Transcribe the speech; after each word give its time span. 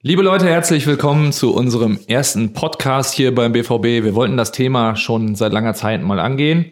Liebe 0.00 0.22
Leute, 0.22 0.46
herzlich 0.46 0.86
willkommen 0.86 1.32
zu 1.32 1.52
unserem 1.52 1.98
ersten 2.06 2.52
Podcast 2.52 3.14
hier 3.14 3.34
beim 3.34 3.50
BVB. 3.50 4.04
Wir 4.04 4.14
wollten 4.14 4.36
das 4.36 4.52
Thema 4.52 4.94
schon 4.94 5.34
seit 5.34 5.52
langer 5.52 5.74
Zeit 5.74 6.04
mal 6.04 6.20
angehen. 6.20 6.70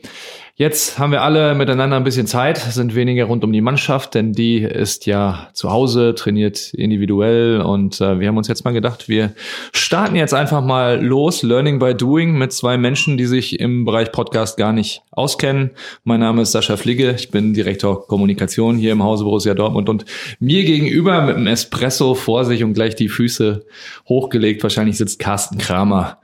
Jetzt 0.58 0.98
haben 0.98 1.12
wir 1.12 1.20
alle 1.20 1.54
miteinander 1.54 1.98
ein 1.98 2.04
bisschen 2.04 2.26
Zeit, 2.26 2.56
sind 2.56 2.94
weniger 2.94 3.26
rund 3.26 3.44
um 3.44 3.52
die 3.52 3.60
Mannschaft, 3.60 4.14
denn 4.14 4.32
die 4.32 4.56
ist 4.56 5.04
ja 5.04 5.50
zu 5.52 5.70
Hause, 5.70 6.14
trainiert 6.14 6.72
individuell 6.72 7.60
und 7.60 8.00
äh, 8.00 8.20
wir 8.20 8.28
haben 8.28 8.38
uns 8.38 8.48
jetzt 8.48 8.64
mal 8.64 8.70
gedacht, 8.70 9.06
wir 9.06 9.34
starten 9.74 10.16
jetzt 10.16 10.32
einfach 10.32 10.64
mal 10.64 11.04
los, 11.04 11.42
Learning 11.42 11.78
by 11.78 11.94
Doing 11.94 12.38
mit 12.38 12.54
zwei 12.54 12.78
Menschen, 12.78 13.18
die 13.18 13.26
sich 13.26 13.60
im 13.60 13.84
Bereich 13.84 14.12
Podcast 14.12 14.56
gar 14.56 14.72
nicht 14.72 15.02
auskennen. 15.10 15.72
Mein 16.04 16.20
Name 16.20 16.40
ist 16.40 16.52
Sascha 16.52 16.78
Fligge, 16.78 17.14
ich 17.18 17.30
bin 17.30 17.52
Direktor 17.52 18.06
Kommunikation 18.06 18.78
hier 18.78 18.92
im 18.92 19.02
Hause 19.02 19.24
Borussia 19.24 19.52
Dortmund 19.52 19.90
und 19.90 20.06
mir 20.40 20.64
gegenüber 20.64 21.20
mit 21.20 21.36
einem 21.36 21.48
Espresso 21.48 22.14
vor 22.14 22.46
sich 22.46 22.64
und 22.64 22.72
gleich 22.72 22.94
die 22.94 23.10
Füße 23.10 23.66
hochgelegt, 24.08 24.62
wahrscheinlich 24.62 24.96
sitzt 24.96 25.18
Carsten 25.18 25.58
Kramer 25.58 26.16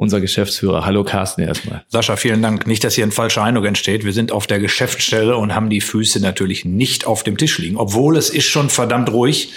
unser 0.00 0.22
Geschäftsführer. 0.22 0.86
Hallo 0.86 1.04
Carsten 1.04 1.42
erstmal. 1.42 1.82
Sascha, 1.88 2.16
vielen 2.16 2.40
Dank. 2.40 2.66
Nicht, 2.66 2.82
dass 2.84 2.94
hier 2.94 3.04
ein 3.04 3.12
falscher 3.12 3.42
Eindruck 3.42 3.66
entsteht. 3.66 4.02
Wir 4.02 4.14
sind 4.14 4.32
auf 4.32 4.46
der 4.46 4.58
Geschäftsstelle 4.58 5.36
und 5.36 5.54
haben 5.54 5.68
die 5.68 5.82
Füße 5.82 6.20
natürlich 6.20 6.64
nicht 6.64 7.06
auf 7.06 7.22
dem 7.22 7.36
Tisch 7.36 7.58
liegen, 7.58 7.76
obwohl 7.76 8.16
es 8.16 8.30
ist 8.30 8.46
schon 8.46 8.70
verdammt 8.70 9.12
ruhig. 9.12 9.52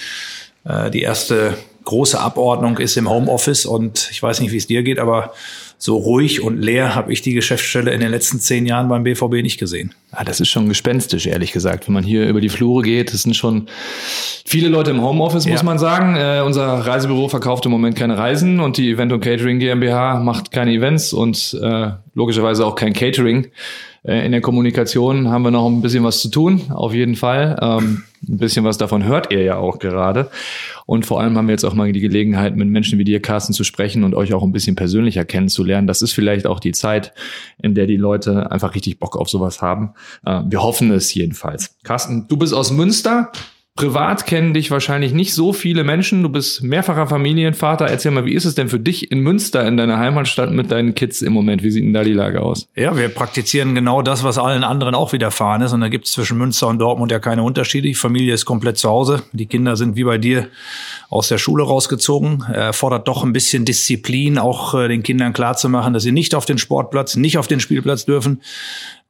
Äh, 0.66 0.92
die 0.92 1.02
erste 1.02 1.58
große 1.86 2.20
Abordnung 2.20 2.78
ist 2.78 2.98
im 2.98 3.10
Homeoffice 3.10 3.66
und 3.66 4.10
ich 4.12 4.22
weiß 4.22 4.42
nicht, 4.42 4.52
wie 4.52 4.58
es 4.58 4.68
dir 4.68 4.84
geht, 4.84 5.00
aber 5.00 5.34
so 5.84 5.98
ruhig 5.98 6.42
und 6.42 6.62
leer 6.62 6.96
habe 6.96 7.12
ich 7.12 7.22
die 7.22 7.34
Geschäftsstelle 7.34 7.92
in 7.92 8.00
den 8.00 8.10
letzten 8.10 8.40
zehn 8.40 8.66
Jahren 8.66 8.88
beim 8.88 9.04
BVB 9.04 9.44
nicht 9.44 9.60
gesehen. 9.60 9.94
Ah, 10.12 10.24
das 10.24 10.40
ist 10.40 10.48
schon 10.48 10.70
gespenstisch, 10.70 11.28
ehrlich 11.28 11.52
gesagt. 11.52 11.88
Wenn 11.88 11.94
man 11.94 12.06
hier 12.06 12.26
über 12.30 12.40
die 12.40 12.48
Flure 12.48 12.84
geht, 12.84 13.14
es 13.14 13.24
sind 13.24 13.36
schon 13.36 13.68
viele 14.46 14.70
Leute 14.70 14.92
im 14.92 15.02
Homeoffice, 15.02 15.46
muss 15.46 15.60
ja. 15.60 15.66
man 15.66 15.80
sagen. 15.80 16.16
Äh, 16.16 16.42
unser 16.46 16.68
Reisebüro 16.68 17.28
verkauft 17.28 17.66
im 17.66 17.74
Moment 17.74 17.98
keine 17.98 18.18
Reisen 18.18 18.62
und 18.62 18.78
die 18.78 18.92
Event 18.92 19.12
und 19.12 19.20
Catering 19.20 19.60
GmbH 19.60 20.22
macht 20.22 20.52
keine 20.52 20.72
Events 20.72 21.12
und 21.12 21.60
äh, 21.62 21.90
logischerweise 22.14 22.66
auch 22.66 22.76
kein 22.76 22.94
Catering. 22.94 23.48
Äh, 24.04 24.26
in 24.26 24.32
der 24.32 24.42
Kommunikation 24.42 25.30
haben 25.30 25.44
wir 25.44 25.52
noch 25.52 25.68
ein 25.68 25.82
bisschen 25.82 26.04
was 26.04 26.22
zu 26.22 26.30
tun, 26.30 26.62
auf 26.70 26.94
jeden 26.94 27.16
Fall. 27.16 27.58
Ähm, 27.62 28.04
ein 28.28 28.38
bisschen 28.38 28.64
was 28.64 28.78
davon 28.78 29.04
hört 29.04 29.32
ihr 29.32 29.44
ja 29.44 29.58
auch 29.58 29.80
gerade. 29.80 30.30
Und 30.86 31.06
vor 31.06 31.22
allem 31.22 31.38
haben 31.38 31.48
wir 31.48 31.54
jetzt 31.54 31.64
auch 31.64 31.74
mal 31.74 31.92
die 31.92 32.00
Gelegenheit, 32.00 32.56
mit 32.56 32.68
Menschen 32.68 33.00
wie 33.00 33.04
dir, 33.04 33.22
Carsten, 33.22 33.54
zu 33.54 33.64
sprechen 33.64 34.04
und 34.04 34.16
euch 34.16 34.34
auch 34.34 34.44
ein 34.44 34.52
bisschen 34.52 34.76
persönlicher 34.76 35.26
kennenzulernen. 35.26 35.73
Das 35.82 36.02
ist 36.02 36.14
vielleicht 36.14 36.48
auch 36.48 36.60
die 36.60 36.72
Zeit, 36.72 37.14
in 37.62 37.76
der 37.76 37.88
die 37.88 37.98
Leute 37.98 38.52
einfach 38.52 38.76
richtig 38.76 39.00
Bock 39.00 39.18
auf 39.18 39.30
sowas 39.30 39.62
haben. 39.62 39.94
Äh, 40.26 40.42
wir 40.46 40.62
hoffen 40.62 40.92
es 40.92 41.14
jedenfalls. 41.14 41.76
Carsten, 41.84 42.28
du 42.28 42.38
bist 42.38 42.54
aus 42.54 42.72
Münster. 42.72 43.32
Privat 43.76 44.28
kennen 44.28 44.54
dich 44.54 44.70
wahrscheinlich 44.70 45.14
nicht 45.14 45.34
so 45.34 45.52
viele 45.52 45.84
Menschen. 45.84 46.22
Du 46.22 46.30
bist 46.30 46.62
mehrfacher 46.62 47.08
Familienvater. 47.08 47.88
Erzähl 47.88 48.12
mal, 48.12 48.24
wie 48.24 48.36
ist 48.36 48.46
es 48.46 48.54
denn 48.54 48.70
für 48.70 48.80
dich 48.80 49.12
in 49.12 49.22
Münster, 49.22 49.66
in 49.68 49.78
deiner 49.78 49.98
Heimatstadt 49.98 50.52
mit 50.52 50.70
deinen 50.70 50.94
Kids 50.94 51.24
im 51.24 51.34
Moment? 51.34 51.64
Wie 51.64 51.72
sieht 51.72 51.84
denn 51.84 51.92
da 51.92 52.04
die 52.04 52.14
Lage 52.14 52.44
aus? 52.44 52.68
Ja, 52.76 52.96
wir 52.96 53.10
praktizieren 53.10 53.74
genau 53.74 54.04
das, 54.04 54.24
was 54.24 54.38
allen 54.38 54.64
anderen 54.64 54.94
auch 54.94 55.12
widerfahren 55.12 55.64
ist. 55.64 55.74
Und 55.74 55.82
da 55.82 55.90
gibt 55.90 56.06
es 56.06 56.12
zwischen 56.12 56.38
Münster 56.38 56.68
und 56.68 56.78
Dortmund 56.78 57.12
ja 57.12 57.18
keine 57.18 57.42
Unterschiede. 57.42 57.88
Die 57.88 57.96
Familie 57.96 58.36
ist 58.36 58.46
komplett 58.46 58.78
zu 58.78 58.90
Hause. 58.90 59.24
Die 59.32 59.48
Kinder 59.48 59.76
sind 59.76 59.96
wie 59.96 60.04
bei 60.04 60.20
dir 60.20 60.50
aus 61.10 61.30
der 61.30 61.40
Schule 61.40 61.64
rausgezogen. 61.64 62.46
Er 62.54 62.74
fordert 62.74 63.08
doch 63.08 63.24
ein 63.24 63.34
bisschen 63.34 63.66
Disziplin, 63.66 64.38
auch 64.38 64.76
äh, 64.76 64.88
den 64.88 65.02
Kindern 65.02 65.34
klarzumachen, 65.34 65.96
dass 65.96 66.04
sie 66.04 66.12
nicht 66.12 66.36
auf 66.36 66.46
den 66.46 66.60
Sportplatz, 66.60 67.16
nicht 67.16 67.40
auf 67.40 67.48
den 67.48 67.60
Spielplatz 67.60 68.06
dürfen 68.06 68.40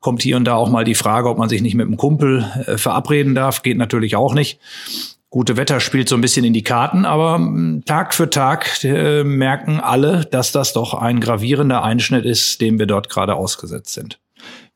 kommt 0.04 0.22
hier 0.22 0.38
und 0.38 0.46
da 0.46 0.54
auch 0.54 0.70
mal 0.70 0.84
die 0.84 0.94
Frage, 0.94 1.30
ob 1.30 1.40
man 1.40 1.50
sich 1.50 1.64
nicht 1.64 1.74
mit 1.74 1.88
einem 1.88 1.98
Kumpel 1.98 2.46
äh, 2.68 2.78
verabreden 2.78 3.34
darf. 3.34 3.64
Geht 3.64 3.78
natürlich 3.78 4.16
auch 4.16 4.36
nicht. 4.36 4.60
Gute 5.32 5.58
Wetter 5.58 5.80
spielt 5.80 6.08
so 6.08 6.14
ein 6.14 6.22
bisschen 6.22 6.46
in 6.46 6.54
die 6.54 6.62
Karten, 6.62 7.06
aber 7.06 7.36
hm, 7.36 7.84
Tag 7.86 8.14
für 8.14 8.30
Tag 8.30 8.84
äh, 8.84 9.24
merken 9.24 9.80
alle, 9.80 10.26
dass 10.26 10.52
das 10.52 10.74
doch 10.74 10.94
ein 10.94 11.20
gravierender 11.20 11.84
Einschnitt 11.84 12.26
ist, 12.26 12.62
dem 12.62 12.78
wir 12.78 12.86
dort 12.86 13.10
gerade 13.10 13.34
ausgesetzt 13.34 13.94
sind. 13.94 14.20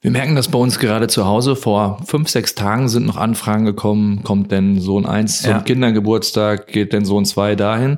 Wir 0.08 0.14
merken 0.14 0.38
das 0.38 0.48
bei 0.48 0.58
uns 0.58 0.80
gerade 0.80 1.10
zu 1.10 1.26
Hause. 1.26 1.58
Vor 1.58 2.02
fünf, 2.06 2.30
sechs 2.30 2.56
Tagen 2.56 2.88
sind 2.88 3.08
noch 3.08 3.18
Anfragen 3.18 3.66
gekommen, 3.66 4.24
kommt 4.24 4.54
denn 4.54 4.80
Sohn 4.80 5.06
eins 5.06 5.42
zum 5.42 5.52
ja. 5.52 5.60
Kindergeburtstag, 5.60 6.68
geht 6.68 6.94
denn 6.94 7.04
Sohn 7.04 7.26
zwei 7.26 7.56
dahin? 7.56 7.98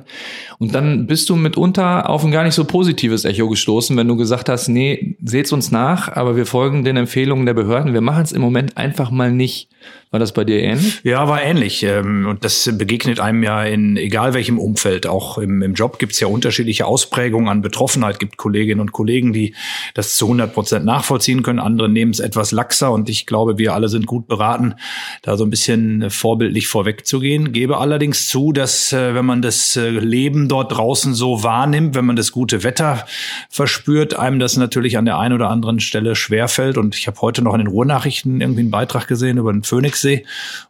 Und 0.58 0.74
dann 0.74 1.06
bist 1.06 1.30
du 1.30 1.36
mitunter 1.36 2.10
auf 2.10 2.24
ein 2.24 2.32
gar 2.32 2.42
nicht 2.42 2.56
so 2.56 2.64
positives 2.64 3.24
Echo 3.24 3.48
gestoßen, 3.48 3.96
wenn 3.96 4.08
du 4.08 4.16
gesagt 4.16 4.48
hast, 4.48 4.66
nee, 4.66 5.18
seht's 5.24 5.52
uns 5.52 5.70
nach, 5.70 6.08
aber 6.16 6.34
wir 6.34 6.46
folgen 6.46 6.82
den 6.82 6.96
Empfehlungen 6.96 7.46
der 7.46 7.54
Behörden. 7.54 7.92
Wir 7.92 8.00
machen 8.00 8.24
es 8.24 8.32
im 8.32 8.42
Moment 8.42 8.76
einfach 8.76 9.12
mal 9.12 9.30
nicht. 9.30 9.68
War 10.10 10.18
das 10.18 10.32
bei 10.32 10.42
dir 10.42 10.60
ähnlich? 10.60 11.00
Ja, 11.04 11.28
war 11.28 11.40
ähnlich. 11.40 11.84
Ähm, 11.84 12.26
und 12.26 12.44
das 12.44 12.68
begegnet 12.72 13.20
einem 13.20 13.44
ja 13.44 13.62
in 13.62 13.96
egal 13.96 14.34
welchem 14.34 14.58
Umfeld. 14.58 15.06
Auch 15.06 15.38
im, 15.38 15.62
im 15.62 15.74
Job 15.74 16.00
gibt 16.00 16.14
es 16.14 16.20
ja 16.20 16.26
unterschiedliche 16.26 16.84
Ausprägungen 16.84 17.48
an 17.48 17.62
Betroffenheit. 17.62 18.18
gibt 18.18 18.36
Kolleginnen 18.36 18.80
und 18.80 18.90
Kollegen, 18.90 19.32
die 19.32 19.54
das 19.94 20.16
zu 20.16 20.24
100 20.24 20.52
Prozent 20.52 20.84
nachvollziehen 20.84 21.44
können. 21.44 21.60
Andere 21.60 21.88
nehmen 21.88 22.10
es 22.10 22.18
etwas 22.18 22.50
laxer. 22.50 22.90
Und 22.90 23.08
ich 23.08 23.24
glaube, 23.24 23.56
wir 23.56 23.72
alle 23.72 23.88
sind 23.88 24.06
gut 24.06 24.26
beraten, 24.26 24.74
da 25.22 25.36
so 25.36 25.44
ein 25.44 25.50
bisschen 25.50 26.10
vorbildlich 26.10 26.66
vorwegzugehen. 26.66 27.52
Gebe 27.52 27.78
allerdings 27.78 28.28
zu, 28.28 28.52
dass 28.52 28.92
äh, 28.92 29.14
wenn 29.14 29.26
man 29.26 29.42
das 29.42 29.76
äh, 29.76 29.90
Leben 29.90 30.48
dort 30.48 30.76
draußen 30.76 31.14
so 31.14 31.44
wahrnimmt, 31.44 31.94
wenn 31.94 32.04
man 32.04 32.16
das 32.16 32.32
gute 32.32 32.64
Wetter 32.64 33.06
verspürt, 33.48 34.18
einem 34.18 34.40
das 34.40 34.56
natürlich 34.56 34.98
an 34.98 35.04
der 35.04 35.20
einen 35.20 35.36
oder 35.36 35.50
anderen 35.50 35.78
Stelle 35.78 36.16
schwerfällt. 36.16 36.76
Und 36.76 36.96
ich 36.96 37.06
habe 37.06 37.20
heute 37.20 37.42
noch 37.42 37.54
in 37.54 37.58
den 37.58 37.68
Ruhrnachrichten 37.68 38.40
irgendwie 38.40 38.62
einen 38.62 38.72
Beitrag 38.72 39.06
gesehen 39.06 39.38
über 39.38 39.52
den 39.52 39.62
Phoenixsee, 39.70 40.24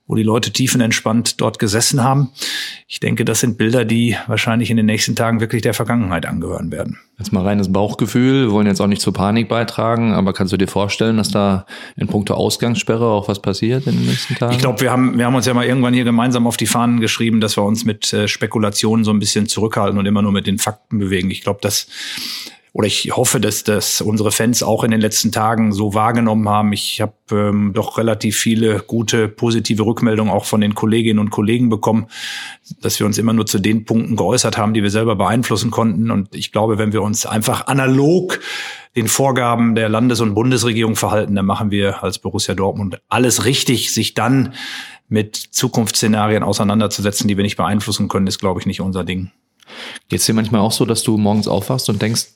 wo 0.06 0.14
die 0.14 0.22
Leute 0.22 0.52
tiefenentspannt 0.52 1.40
dort 1.40 1.58
gesessen 1.58 2.04
haben. 2.04 2.30
Ich 2.86 3.00
denke, 3.00 3.24
das 3.24 3.40
sind 3.40 3.58
Bilder, 3.58 3.84
die 3.84 4.16
wahrscheinlich 4.26 4.70
in 4.70 4.76
den 4.76 4.86
nächsten 4.86 5.16
Tagen 5.16 5.40
wirklich 5.40 5.62
der 5.62 5.74
Vergangenheit 5.74 6.26
angehören 6.26 6.70
werden. 6.70 6.98
Jetzt 7.18 7.32
mal 7.32 7.42
reines 7.42 7.72
Bauchgefühl, 7.72 8.46
wir 8.46 8.52
wollen 8.52 8.66
jetzt 8.66 8.80
auch 8.80 8.86
nicht 8.86 9.02
zur 9.02 9.12
Panik 9.12 9.48
beitragen, 9.48 10.12
aber 10.12 10.32
kannst 10.32 10.52
du 10.52 10.56
dir 10.56 10.68
vorstellen, 10.68 11.16
dass 11.16 11.30
da 11.30 11.66
in 11.96 12.06
puncto 12.06 12.34
Ausgangssperre 12.34 13.04
auch 13.04 13.28
was 13.28 13.40
passiert 13.40 13.86
in 13.86 13.96
den 13.96 14.06
nächsten 14.06 14.34
Tagen? 14.36 14.52
Ich 14.52 14.58
glaube, 14.58 14.80
wir 14.80 14.90
haben, 14.90 15.18
wir 15.18 15.26
haben 15.26 15.34
uns 15.34 15.46
ja 15.46 15.54
mal 15.54 15.66
irgendwann 15.66 15.94
hier 15.94 16.04
gemeinsam 16.04 16.46
auf 16.46 16.56
die 16.56 16.66
Fahnen 16.66 17.00
geschrieben, 17.00 17.40
dass 17.40 17.56
wir 17.56 17.62
uns 17.62 17.84
mit 17.84 18.12
äh, 18.12 18.26
Spekulationen 18.26 19.04
so 19.04 19.12
ein 19.12 19.18
bisschen 19.18 19.46
zurückhalten 19.46 19.98
und 19.98 20.06
immer 20.06 20.22
nur 20.22 20.32
mit 20.32 20.46
den 20.46 20.58
Fakten 20.58 20.98
bewegen. 20.98 21.30
Ich 21.30 21.42
glaube, 21.42 21.60
das 21.62 21.88
oder 22.72 22.86
ich 22.86 23.10
hoffe, 23.16 23.40
dass 23.40 23.64
das 23.64 24.00
unsere 24.00 24.30
Fans 24.30 24.62
auch 24.62 24.84
in 24.84 24.92
den 24.92 25.00
letzten 25.00 25.32
Tagen 25.32 25.72
so 25.72 25.94
wahrgenommen 25.94 26.48
haben. 26.48 26.72
Ich 26.72 27.00
habe 27.00 27.14
ähm, 27.32 27.72
doch 27.74 27.98
relativ 27.98 28.36
viele 28.36 28.80
gute, 28.80 29.26
positive 29.26 29.84
Rückmeldungen 29.84 30.32
auch 30.32 30.44
von 30.44 30.60
den 30.60 30.74
Kolleginnen 30.74 31.18
und 31.18 31.30
Kollegen 31.30 31.68
bekommen, 31.68 32.06
dass 32.80 33.00
wir 33.00 33.06
uns 33.06 33.18
immer 33.18 33.32
nur 33.32 33.46
zu 33.46 33.58
den 33.58 33.84
Punkten 33.84 34.14
geäußert 34.14 34.56
haben, 34.56 34.72
die 34.72 34.84
wir 34.84 34.90
selber 34.90 35.16
beeinflussen 35.16 35.72
konnten. 35.72 36.12
Und 36.12 36.34
ich 36.34 36.52
glaube, 36.52 36.78
wenn 36.78 36.92
wir 36.92 37.02
uns 37.02 37.26
einfach 37.26 37.66
analog 37.66 38.38
den 38.94 39.08
Vorgaben 39.08 39.74
der 39.74 39.88
Landes- 39.88 40.20
und 40.20 40.34
Bundesregierung 40.34 40.94
verhalten, 40.94 41.34
dann 41.34 41.46
machen 41.46 41.72
wir 41.72 42.04
als 42.04 42.20
Borussia 42.20 42.54
Dortmund 42.54 43.00
alles 43.08 43.44
richtig. 43.44 43.92
Sich 43.92 44.14
dann 44.14 44.54
mit 45.08 45.36
Zukunftsszenarien 45.36 46.44
auseinanderzusetzen, 46.44 47.26
die 47.26 47.36
wir 47.36 47.42
nicht 47.42 47.56
beeinflussen 47.56 48.08
können, 48.08 48.28
ist, 48.28 48.38
glaube 48.38 48.60
ich, 48.60 48.66
nicht 48.66 48.80
unser 48.80 49.02
Ding. 49.02 49.32
Geht 50.08 50.20
es 50.20 50.26
dir 50.26 50.34
manchmal 50.34 50.60
auch 50.60 50.72
so, 50.72 50.84
dass 50.84 51.02
du 51.02 51.16
morgens 51.16 51.48
aufwachst 51.48 51.88
und 51.88 52.00
denkst, 52.02 52.28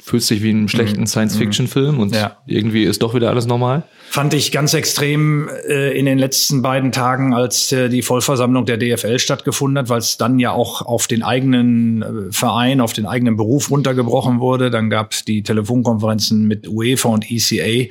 fühlst 0.00 0.30
dich 0.30 0.42
wie 0.42 0.50
in 0.50 0.58
einem 0.58 0.68
schlechten 0.68 1.00
mhm. 1.00 1.06
Science-Fiction-Film 1.06 1.98
und 1.98 2.14
ja. 2.14 2.36
irgendwie 2.46 2.84
ist 2.84 3.02
doch 3.02 3.14
wieder 3.14 3.30
alles 3.30 3.46
normal? 3.46 3.82
Fand 4.10 4.32
ich 4.32 4.52
ganz 4.52 4.72
extrem 4.72 5.50
äh, 5.68 5.90
in 5.90 6.06
den 6.06 6.18
letzten 6.18 6.62
beiden 6.62 6.92
Tagen, 6.92 7.34
als 7.34 7.72
äh, 7.72 7.90
die 7.90 8.00
Vollversammlung 8.00 8.64
der 8.64 8.78
DFL 8.78 9.18
stattgefunden 9.18 9.78
hat, 9.78 9.90
weil 9.90 9.98
es 9.98 10.16
dann 10.16 10.38
ja 10.38 10.52
auch 10.52 10.80
auf 10.82 11.08
den 11.08 11.22
eigenen 11.22 12.02
äh, 12.02 12.32
Verein, 12.32 12.80
auf 12.80 12.94
den 12.94 13.04
eigenen 13.04 13.36
Beruf 13.36 13.70
runtergebrochen 13.70 14.40
wurde. 14.40 14.70
Dann 14.70 14.88
gab 14.88 15.12
es 15.12 15.24
die 15.24 15.42
Telefonkonferenzen 15.42 16.46
mit 16.46 16.68
UEFA 16.68 17.08
und 17.10 17.30
ECA 17.30 17.90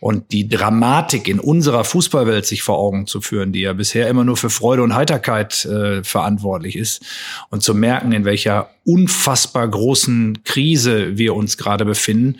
und 0.00 0.32
die 0.32 0.48
Dramatik 0.48 1.28
in 1.28 1.38
unserer 1.38 1.84
Fußballwelt 1.84 2.46
sich 2.46 2.62
vor 2.62 2.78
Augen 2.78 3.06
zu 3.06 3.20
führen, 3.20 3.52
die 3.52 3.60
ja 3.60 3.74
bisher 3.74 4.08
immer 4.08 4.24
nur 4.24 4.38
für 4.38 4.50
Freude 4.50 4.82
und 4.82 4.94
Heiterkeit 4.94 5.66
äh, 5.66 6.02
verantwortlich 6.02 6.76
ist 6.76 7.04
und 7.50 7.62
zu 7.62 7.74
merken, 7.74 8.12
in 8.12 8.24
welcher 8.24 8.70
unfassbar 8.88 9.68
großen 9.68 10.44
Krise 10.44 11.18
wir 11.18 11.34
uns 11.34 11.47
gerade 11.56 11.84
befinden. 11.84 12.38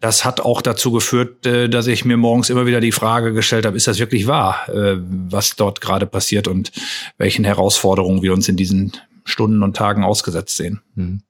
Das 0.00 0.24
hat 0.24 0.40
auch 0.40 0.62
dazu 0.62 0.92
geführt, 0.92 1.46
äh, 1.46 1.68
dass 1.68 1.86
ich 1.86 2.04
mir 2.04 2.16
morgens 2.16 2.50
immer 2.50 2.66
wieder 2.66 2.80
die 2.80 2.92
Frage 2.92 3.32
gestellt 3.32 3.66
habe, 3.66 3.76
ist 3.76 3.86
das 3.86 3.98
wirklich 3.98 4.26
wahr, 4.26 4.68
äh, 4.68 4.96
was 4.98 5.56
dort 5.56 5.80
gerade 5.80 6.06
passiert 6.06 6.48
und 6.48 6.72
welchen 7.18 7.44
Herausforderungen 7.44 8.22
wir 8.22 8.32
uns 8.32 8.48
in 8.48 8.56
diesen 8.56 8.92
Stunden 9.24 9.62
und 9.62 9.76
Tagen 9.76 10.02
ausgesetzt 10.02 10.56
sehen. 10.56 10.80
Mhm. 10.94 11.22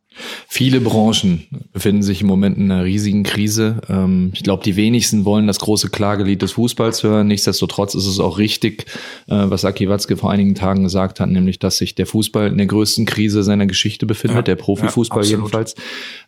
Viele 0.49 0.81
Branchen 0.81 1.47
befinden 1.73 2.03
sich 2.03 2.21
im 2.21 2.27
Moment 2.27 2.59
in 2.59 2.71
einer 2.71 2.85
riesigen 2.85 3.23
Krise. 3.23 3.81
Ähm, 3.89 4.33
ich 4.35 4.43
glaube, 4.43 4.65
die 4.65 4.75
wenigsten 4.75 5.25
wollen 5.25 5.47
das 5.47 5.61
große 5.61 5.89
Klagelied 5.89 6.43
des 6.43 6.53
Fußballs 6.53 7.05
hören. 7.05 7.29
Nichtsdestotrotz 7.29 7.95
ist 7.95 8.07
es 8.07 8.19
auch 8.19 8.39
richtig, 8.39 8.87
äh, 9.29 9.45
was 9.49 9.65
Aki 9.65 9.89
Watzke 9.89 10.17
vor 10.17 10.33
einigen 10.33 10.57
Tagen 10.57 10.83
gesagt 10.83 11.21
hat, 11.21 11.31
nämlich, 11.31 11.61
dass 11.61 11.79
sich 11.79 11.95
der 11.95 12.07
Fußball 12.07 12.49
in 12.49 12.59
der 12.59 12.67
größten 12.67 13.07
Krise 13.07 13.45
seiner 13.45 13.67
Geschichte 13.67 14.05
befindet, 14.05 14.37
ja, 14.37 14.43
der 14.43 14.57
Profifußball 14.57 15.25
ja, 15.25 15.31
jedenfalls. 15.31 15.77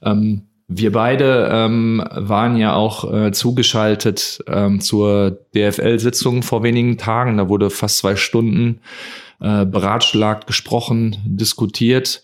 Ähm, 0.01 0.43
wir 0.79 0.93
beide 0.93 1.49
ähm, 1.53 2.03
waren 2.11 2.57
ja 2.57 2.75
auch 2.75 3.13
äh, 3.13 3.33
zugeschaltet 3.33 4.43
ähm, 4.47 4.81
zur 4.81 5.39
DFL-Sitzung 5.55 6.43
vor 6.43 6.63
wenigen 6.63 6.99
Tagen. 6.99 7.37
Da 7.37 7.49
wurde 7.49 7.71
fast 7.71 7.99
zwei 7.99 8.17
Stunden 8.17 8.81
äh, 9.41 9.65
beratschlagt, 9.65 10.47
gesprochen, 10.47 11.17
diskutiert. 11.25 12.23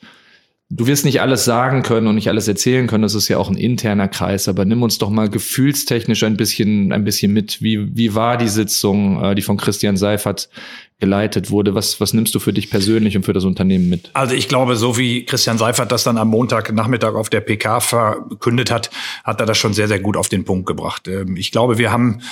Du 0.70 0.86
wirst 0.86 1.06
nicht 1.06 1.22
alles 1.22 1.44
sagen 1.44 1.82
können 1.82 2.06
und 2.06 2.14
nicht 2.14 2.28
alles 2.28 2.46
erzählen 2.46 2.86
können. 2.86 3.02
Das 3.02 3.14
ist 3.14 3.28
ja 3.28 3.38
auch 3.38 3.48
ein 3.48 3.56
interner 3.56 4.06
Kreis. 4.06 4.48
Aber 4.48 4.64
nimm 4.64 4.82
uns 4.82 4.98
doch 4.98 5.08
mal 5.08 5.30
gefühlstechnisch 5.30 6.24
ein 6.24 6.36
bisschen, 6.36 6.92
ein 6.92 7.04
bisschen 7.04 7.32
mit. 7.32 7.62
Wie, 7.62 7.96
wie 7.96 8.14
war 8.14 8.36
die 8.36 8.48
Sitzung, 8.48 9.22
äh, 9.22 9.34
die 9.34 9.42
von 9.42 9.56
Christian 9.56 9.96
Seifert 9.96 10.50
geleitet 11.00 11.50
wurde. 11.50 11.76
Was, 11.76 12.00
was 12.00 12.12
nimmst 12.12 12.34
du 12.34 12.40
für 12.40 12.52
dich 12.52 12.70
persönlich 12.70 13.16
und 13.16 13.22
für 13.22 13.32
das 13.32 13.44
Unternehmen 13.44 13.88
mit? 13.88 14.10
Also 14.14 14.34
ich 14.34 14.48
glaube, 14.48 14.74
so 14.74 14.98
wie 14.98 15.24
Christian 15.24 15.56
Seifert 15.56 15.92
das 15.92 16.02
dann 16.02 16.18
am 16.18 16.28
Montagnachmittag 16.28 17.14
auf 17.14 17.30
der 17.30 17.40
PK 17.40 17.80
verkündet 17.80 18.72
hat, 18.72 18.90
hat 19.22 19.38
er 19.38 19.46
das 19.46 19.56
schon 19.58 19.74
sehr, 19.74 19.86
sehr 19.86 20.00
gut 20.00 20.16
auf 20.16 20.28
den 20.28 20.44
Punkt 20.44 20.66
gebracht. 20.66 21.06
Ähm, 21.06 21.36
ich 21.36 21.52
glaube, 21.52 21.78
wir 21.78 21.92
haben 21.92 22.22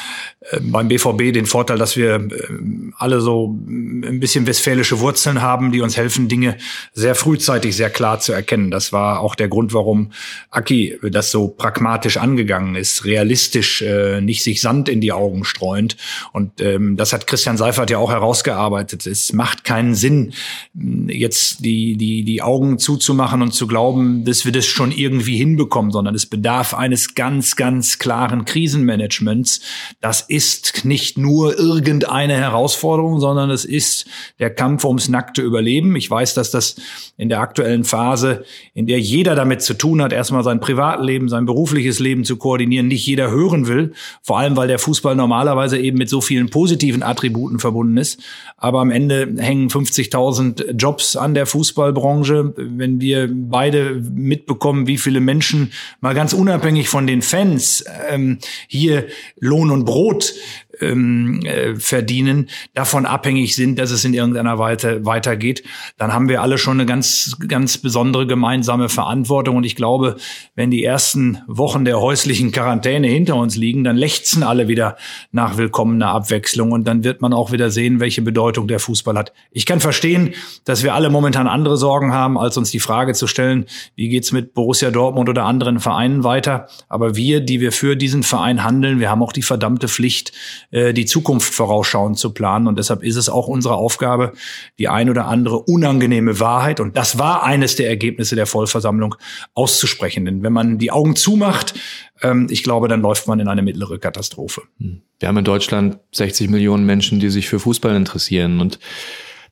äh, 0.41 0.59
beim 0.61 0.89
BVB 0.89 1.33
den 1.33 1.47
Vorteil, 1.47 1.79
dass 1.79 1.97
wir 1.97 2.15
ähm, 2.17 2.93
alle 2.99 3.21
so 3.21 3.57
ein 3.57 4.19
bisschen 4.19 4.49
westfälische 4.49 4.99
Wurzeln 4.99 5.43
haben, 5.43 5.71
die 5.71 5.81
uns 5.81 5.97
helfen, 5.97 6.27
Dinge 6.27 6.57
sehr 6.93 7.15
frühzeitig 7.15 7.77
sehr 7.77 7.91
klar 7.91 8.19
zu 8.19 8.33
erkennen. 8.33 8.73
Das 8.73 8.93
war 8.93 9.21
auch 9.21 9.37
der 9.37 9.47
Grund, 9.47 9.75
warum 9.75 10.11
Aki 10.51 10.99
das 11.13 11.31
so 11.31 11.47
pragmatisch 11.47 12.17
angegangen 12.17 12.75
ist, 12.75 13.05
realistisch, 13.05 13.81
äh, 13.83 14.21
nicht 14.21 14.43
sich 14.43 14.61
Sand 14.61 14.89
in 14.89 15.01
die 15.01 15.13
Augen 15.13 15.45
streuend. 15.45 15.97
Und 16.33 16.61
ähm, 16.61 16.97
das 16.97 17.13
hat 17.13 17.29
Christian 17.29 17.57
Seifert 17.57 17.91
ja 17.91 17.99
auch 17.99 18.11
herausgearbeitet 18.11 18.56
gearbeitet. 18.57 19.07
Es 19.07 19.33
macht 19.33 19.65
keinen 19.65 19.95
Sinn, 19.95 20.33
jetzt 20.75 21.65
die, 21.65 21.97
die, 21.97 22.25
die 22.25 22.43
Augen 22.43 22.79
zuzumachen 22.79 23.43
und 23.43 23.53
zu 23.53 23.67
glauben, 23.67 24.25
dass 24.25 24.45
wir 24.45 24.53
das 24.53 24.67
schon 24.67 24.93
irgendwie 24.93 25.37
hinbekommen, 25.37 25.93
sondern 25.93 26.15
es 26.15 26.27
bedarf 26.27 26.75
eines 26.75 27.15
ganz, 27.15 27.57
ganz 27.57 27.99
klaren 27.99 28.45
Krisenmanagements. 28.47 29.61
Das 30.01 30.23
ist 30.23 30.85
nicht 30.85 31.19
nur 31.19 31.59
irgendeine 31.59 32.35
Herausforderung, 32.35 33.21
sondern 33.21 33.51
es 33.51 33.65
ist 33.65 34.07
der 34.39 34.51
Kampf 34.51 34.85
ums 34.85 35.09
nackte 35.09 35.43
Überleben. 35.43 35.95
Ich 35.97 36.11
weiß, 36.11 36.35
dass 36.35 36.51
das 36.51 36.77
in 37.19 37.29
der 37.29 37.41
aktuellen 37.41 37.85
Phase, 37.85 38.45
in 38.75 38.87
der 38.87 39.01
jeder 39.01 39.35
damit 39.35 39.63
zu 39.63 39.75
tun 39.75 40.01
hat, 40.01 40.13
erstmal 40.13 40.45
sein 40.45 40.61
Privatleben, 40.61 41.29
sein 41.29 41.45
berufliches 41.45 41.99
Leben 41.99 42.25
zu 42.25 42.37
koordinieren, 42.37 42.89
nicht 42.89 43.07
jeder 43.07 43.31
hören 43.31 43.67
will. 43.67 43.93
Vor 44.23 44.39
allem, 44.39 44.57
weil 44.57 44.69
der 44.69 44.79
Fußball 44.79 45.15
normalerweise 45.15 45.79
eben 45.79 45.99
mit 45.99 46.09
so 46.09 46.21
vielen 46.21 46.49
positiven 46.49 47.03
Attributen 47.03 47.59
verbunden 47.59 47.99
ist. 47.99 48.23
Aber 48.59 48.81
am 48.81 48.91
Ende 48.91 49.35
hängen 49.39 49.69
50.000 49.69 50.73
Jobs 50.73 51.15
an 51.15 51.35
der 51.35 51.45
Fußballbranche. 51.45 52.55
Wenn 52.57 53.01
wir 53.01 53.29
beide 53.31 53.95
mitbekommen, 53.95 54.87
wie 54.87 54.97
viele 54.97 55.21
Menschen 55.21 55.73
mal 56.01 56.15
ganz 56.15 56.33
unabhängig 56.33 56.89
von 56.89 57.07
den 57.07 57.21
Fans 57.21 57.85
ähm, 58.11 58.39
hier 58.67 59.07
Lohn 59.39 59.71
und 59.71 59.85
Brot 59.85 60.33
ähm, 60.81 61.41
äh, 61.45 61.77
verdienen, 61.77 62.49
davon 62.75 63.07
abhängig 63.07 63.55
sind, 63.55 63.79
dass 63.79 63.91
es 63.91 64.05
in 64.05 64.15
irgendeiner 64.15 64.59
Weise 64.59 65.05
weitergeht, 65.05 65.63
dann 65.99 66.13
haben 66.13 66.29
wir 66.29 66.43
alle 66.43 66.59
schon 66.59 66.79
eine 66.79 66.87
ganz, 66.87 67.37
ganz 67.49 67.79
besondere 67.79 68.27
gemeinsame 68.27 68.89
Verantwortung. 68.89 69.57
Und 69.57 69.65
ich 69.65 69.77
glaube, 69.77 70.17
wenn 70.55 70.71
die 70.71 70.85
ersten 70.85 71.39
Wochen 71.47 71.85
der 71.85 72.01
häuslichen 72.01 72.53
Quarantäne 72.53 73.09
hinter 73.09 73.37
uns 73.37 73.57
liegen, 73.57 73.85
dann 73.85 73.97
lechzen 73.97 74.43
alle 74.43 74.69
wieder 74.69 74.97
nach 75.33 75.57
willkommener 75.57 76.09
Abwechslung. 76.09 76.73
Und 76.73 76.87
dann 76.87 77.05
wird 77.05 77.21
man 77.21 77.33
auch 77.33 77.53
wieder 77.53 77.71
sehen, 77.71 78.01
welche 78.01 78.23
Bedeutung 78.23 78.69
der 78.69 78.81
Fußball 78.81 79.17
hat. 79.17 79.33
Ich 79.51 79.67
kann 79.67 79.81
verstehen, 79.81 80.35
dass 80.65 80.83
wir 80.83 80.95
alle 80.95 81.11
momentan 81.11 81.47
andere 81.47 81.77
Sorgen 81.77 82.13
haben, 82.13 82.39
als 82.39 82.57
uns 82.57 82.71
die 82.71 82.81
Frage 82.81 83.15
zu 83.15 83.27
stellen, 83.27 83.67
wie 83.95 84.09
geht's 84.09 84.33
mit 84.33 84.55
Borussia 84.55 84.91
Dortmund 84.91 85.29
oder 85.29 85.45
anderen 85.45 85.81
Vereinen 85.81 86.25
weiter. 86.25 86.69
Aber 86.89 87.17
wir, 87.17 87.41
die 87.41 87.61
wir 87.61 87.73
für 87.73 87.97
diesen 87.97 88.23
Verein 88.23 88.65
handeln, 88.65 89.01
wir 89.01 89.11
haben 89.11 89.23
auch 89.23 89.33
die 89.33 89.43
verdammte 89.43 89.89
Pflicht, 89.89 90.33
äh, 90.71 90.93
die 90.93 91.07
Zukunft 91.07 91.55
vorausschauend 91.55 92.19
zu 92.19 92.33
planen. 92.33 92.67
Und 92.67 92.79
deshalb 92.79 93.03
ist 93.03 93.17
es 93.17 93.29
auch 93.29 93.49
unsere 93.49 93.77
Aufgabe, 93.77 94.33
die 94.79 94.89
ein 94.89 95.11
oder 95.11 95.27
andere 95.27 95.61
unangenehme 95.61 96.41
Wahrheit, 96.41 96.81
und 96.81 96.97
das 96.97 97.19
war 97.19 97.43
eines 97.43 97.77
der 97.77 97.89
Ergebnisse 97.89 98.37
der 98.37 98.47
Vollversammlung, 98.47 99.15
auszusprechen. 99.55 100.25
Denn 100.25 100.43
wenn 100.43 100.53
man 100.53 100.79
die 100.79 100.91
Augen 100.91 101.17
zumacht, 101.17 101.75
ähm, 102.23 102.47
ich 102.51 102.63
glaube, 102.63 102.89
dann 102.89 103.01
läuft 103.01 103.29
man 103.29 103.41
in 103.41 103.49
eine 103.49 103.63
mittlere 103.63 103.99
Katastrophe. 103.99 104.63
Hm. 104.79 105.03
Wir 105.19 105.29
haben 105.29 105.39
in 105.39 105.45
Deutschland 105.45 105.99
60 106.13 106.51
Millionen 106.51 106.85
Menschen, 106.85 107.21
die 107.21 107.31
sich 107.31 107.49
für 107.49 107.59
Fußball 107.59 107.97
interessieren 107.97 108.61
und 108.61 108.79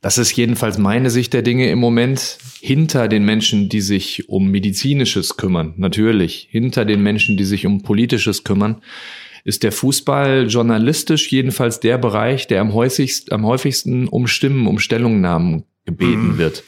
das 0.05 0.19
ist 0.19 0.37
jedenfalls 0.37 0.77
meine 0.77 1.09
Sicht 1.09 1.33
der 1.33 1.41
Dinge 1.41 1.71
im 1.71 1.79
Moment. 1.79 2.37
Hinter 2.61 3.09
den 3.09 3.25
Menschen, 3.25 3.71
die 3.71 3.81
sich 3.81 4.29
um 4.29 4.51
medizinisches 4.51 5.39
kümmern, 5.39 5.73
natürlich. 5.79 6.47
Hinter 6.51 6.85
den 6.85 7.03
Menschen, 7.03 7.39
die 7.39 7.45
sich 7.45 7.65
um 7.65 7.81
politisches 7.81 8.45
kümmern, 8.45 8.83
ist 9.45 9.63
der 9.63 9.73
Fußball 9.73 10.47
journalistisch 10.49 11.31
jedenfalls 11.31 11.79
der 11.79 11.99
Bereich, 11.99 12.47
der 12.47 12.63
am 12.63 12.73
häufigsten, 12.73 13.33
am 13.33 13.45
häufigsten 13.47 14.09
um 14.09 14.27
Stimmen, 14.27 14.67
um 14.67 14.79
Stellungnahmen 14.79 15.65
gebeten 15.85 16.33
mhm. 16.33 16.39
wird. 16.39 16.65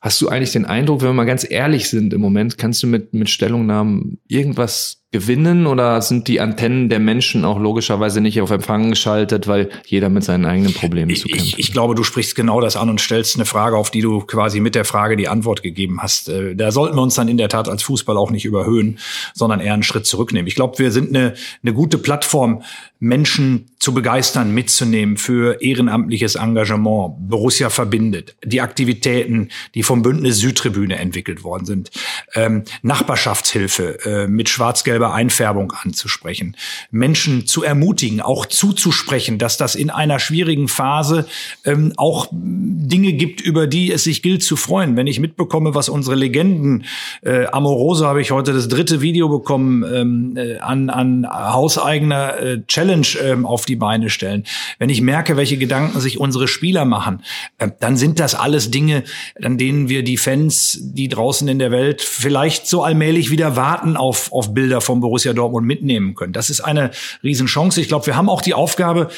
Hast 0.00 0.20
du 0.22 0.28
eigentlich 0.28 0.52
den 0.52 0.64
Eindruck, 0.64 1.02
wenn 1.02 1.08
wir 1.08 1.14
mal 1.14 1.24
ganz 1.24 1.46
ehrlich 1.48 1.90
sind 1.90 2.14
im 2.14 2.20
Moment, 2.20 2.56
kannst 2.56 2.82
du 2.82 2.86
mit, 2.86 3.12
mit 3.12 3.28
Stellungnahmen 3.28 4.18
irgendwas 4.28 4.99
gewinnen 5.12 5.66
oder 5.66 6.00
sind 6.02 6.28
die 6.28 6.40
Antennen 6.40 6.88
der 6.88 7.00
Menschen 7.00 7.44
auch 7.44 7.58
logischerweise 7.58 8.20
nicht 8.20 8.40
auf 8.40 8.50
Empfang 8.50 8.90
geschaltet, 8.90 9.48
weil 9.48 9.68
jeder 9.84 10.08
mit 10.08 10.22
seinen 10.22 10.44
eigenen 10.44 10.72
Problemen 10.72 11.14
zu 11.16 11.26
kämpfen 11.26 11.46
ich, 11.46 11.58
ich 11.58 11.72
glaube, 11.72 11.96
du 11.96 12.04
sprichst 12.04 12.36
genau 12.36 12.60
das 12.60 12.76
an 12.76 12.88
und 12.88 13.00
stellst 13.00 13.34
eine 13.34 13.44
Frage, 13.44 13.76
auf 13.76 13.90
die 13.90 14.02
du 14.02 14.20
quasi 14.20 14.60
mit 14.60 14.76
der 14.76 14.84
Frage 14.84 15.16
die 15.16 15.26
Antwort 15.26 15.64
gegeben 15.64 16.00
hast. 16.00 16.28
Äh, 16.28 16.54
da 16.54 16.70
sollten 16.70 16.96
wir 16.96 17.02
uns 17.02 17.14
dann 17.14 17.26
in 17.26 17.38
der 17.38 17.48
Tat 17.48 17.68
als 17.68 17.82
Fußball 17.82 18.16
auch 18.16 18.30
nicht 18.30 18.44
überhöhen, 18.44 18.98
sondern 19.34 19.58
eher 19.58 19.74
einen 19.74 19.82
Schritt 19.82 20.06
zurücknehmen. 20.06 20.46
Ich 20.46 20.54
glaube, 20.54 20.78
wir 20.78 20.92
sind 20.92 21.08
eine, 21.08 21.34
eine 21.62 21.74
gute 21.74 21.98
Plattform, 21.98 22.62
Menschen 23.00 23.70
zu 23.78 23.94
begeistern, 23.94 24.52
mitzunehmen 24.52 25.16
für 25.16 25.62
ehrenamtliches 25.62 26.34
Engagement. 26.34 27.14
Borussia 27.18 27.70
verbindet. 27.70 28.36
Die 28.44 28.60
Aktivitäten, 28.60 29.48
die 29.74 29.82
vom 29.82 30.02
Bündnis 30.02 30.36
Südtribüne 30.36 30.98
entwickelt 30.98 31.42
worden 31.42 31.64
sind. 31.64 31.90
Ähm, 32.34 32.64
Nachbarschaftshilfe 32.82 34.04
äh, 34.04 34.26
mit 34.26 34.50
schwarz-gelber 34.50 35.14
Einfärbung 35.14 35.72
anzusprechen. 35.72 36.56
Menschen 36.90 37.46
zu 37.46 37.62
ermutigen, 37.62 38.20
auch 38.20 38.44
zuzusprechen, 38.44 39.38
dass 39.38 39.56
das 39.56 39.76
in 39.76 39.88
einer 39.88 40.18
schwierigen 40.18 40.68
Phase 40.68 41.26
ähm, 41.64 41.94
auch 41.96 42.28
Dinge 42.30 43.14
gibt, 43.14 43.40
über 43.40 43.66
die 43.66 43.90
es 43.92 44.04
sich 44.04 44.22
gilt 44.22 44.42
zu 44.42 44.56
freuen. 44.56 44.96
Wenn 44.98 45.06
ich 45.06 45.20
mitbekomme, 45.20 45.74
was 45.74 45.88
unsere 45.88 46.16
Legenden, 46.16 46.84
äh, 47.22 47.46
Amoroso 47.46 48.04
habe 48.04 48.20
ich 48.20 48.30
heute 48.30 48.52
das 48.52 48.68
dritte 48.68 49.00
Video 49.00 49.30
bekommen, 49.30 49.84
ähm, 49.90 50.36
äh, 50.36 50.58
an, 50.58 50.90
an 50.90 51.26
hauseigener 51.26 52.38
äh, 52.38 52.62
Challenge 52.66 52.89
ähm, 52.90 53.46
auf 53.46 53.64
die 53.64 53.76
Beine 53.76 54.10
stellen, 54.10 54.44
wenn 54.78 54.90
ich 54.90 55.00
merke, 55.00 55.36
welche 55.36 55.56
Gedanken 55.56 56.00
sich 56.00 56.18
unsere 56.18 56.48
Spieler 56.48 56.84
machen, 56.84 57.22
äh, 57.58 57.68
dann 57.80 57.96
sind 57.96 58.20
das 58.20 58.34
alles 58.34 58.70
Dinge, 58.70 59.04
an 59.42 59.58
denen 59.58 59.88
wir 59.88 60.02
die 60.02 60.16
Fans, 60.16 60.78
die 60.80 61.08
draußen 61.08 61.46
in 61.48 61.58
der 61.58 61.70
Welt 61.70 62.02
vielleicht 62.02 62.66
so 62.66 62.82
allmählich 62.82 63.30
wieder 63.30 63.56
warten 63.56 63.96
auf, 63.96 64.32
auf 64.32 64.54
Bilder 64.54 64.80
von 64.80 65.00
Borussia 65.00 65.32
Dortmund 65.32 65.66
mitnehmen 65.66 66.14
können. 66.14 66.32
Das 66.32 66.50
ist 66.50 66.60
eine 66.60 66.90
Riesenchance. 67.22 67.80
Ich 67.80 67.88
glaube, 67.88 68.06
wir 68.06 68.16
haben 68.16 68.28
auch 68.28 68.42
die 68.42 68.54
Aufgabe, 68.54 69.10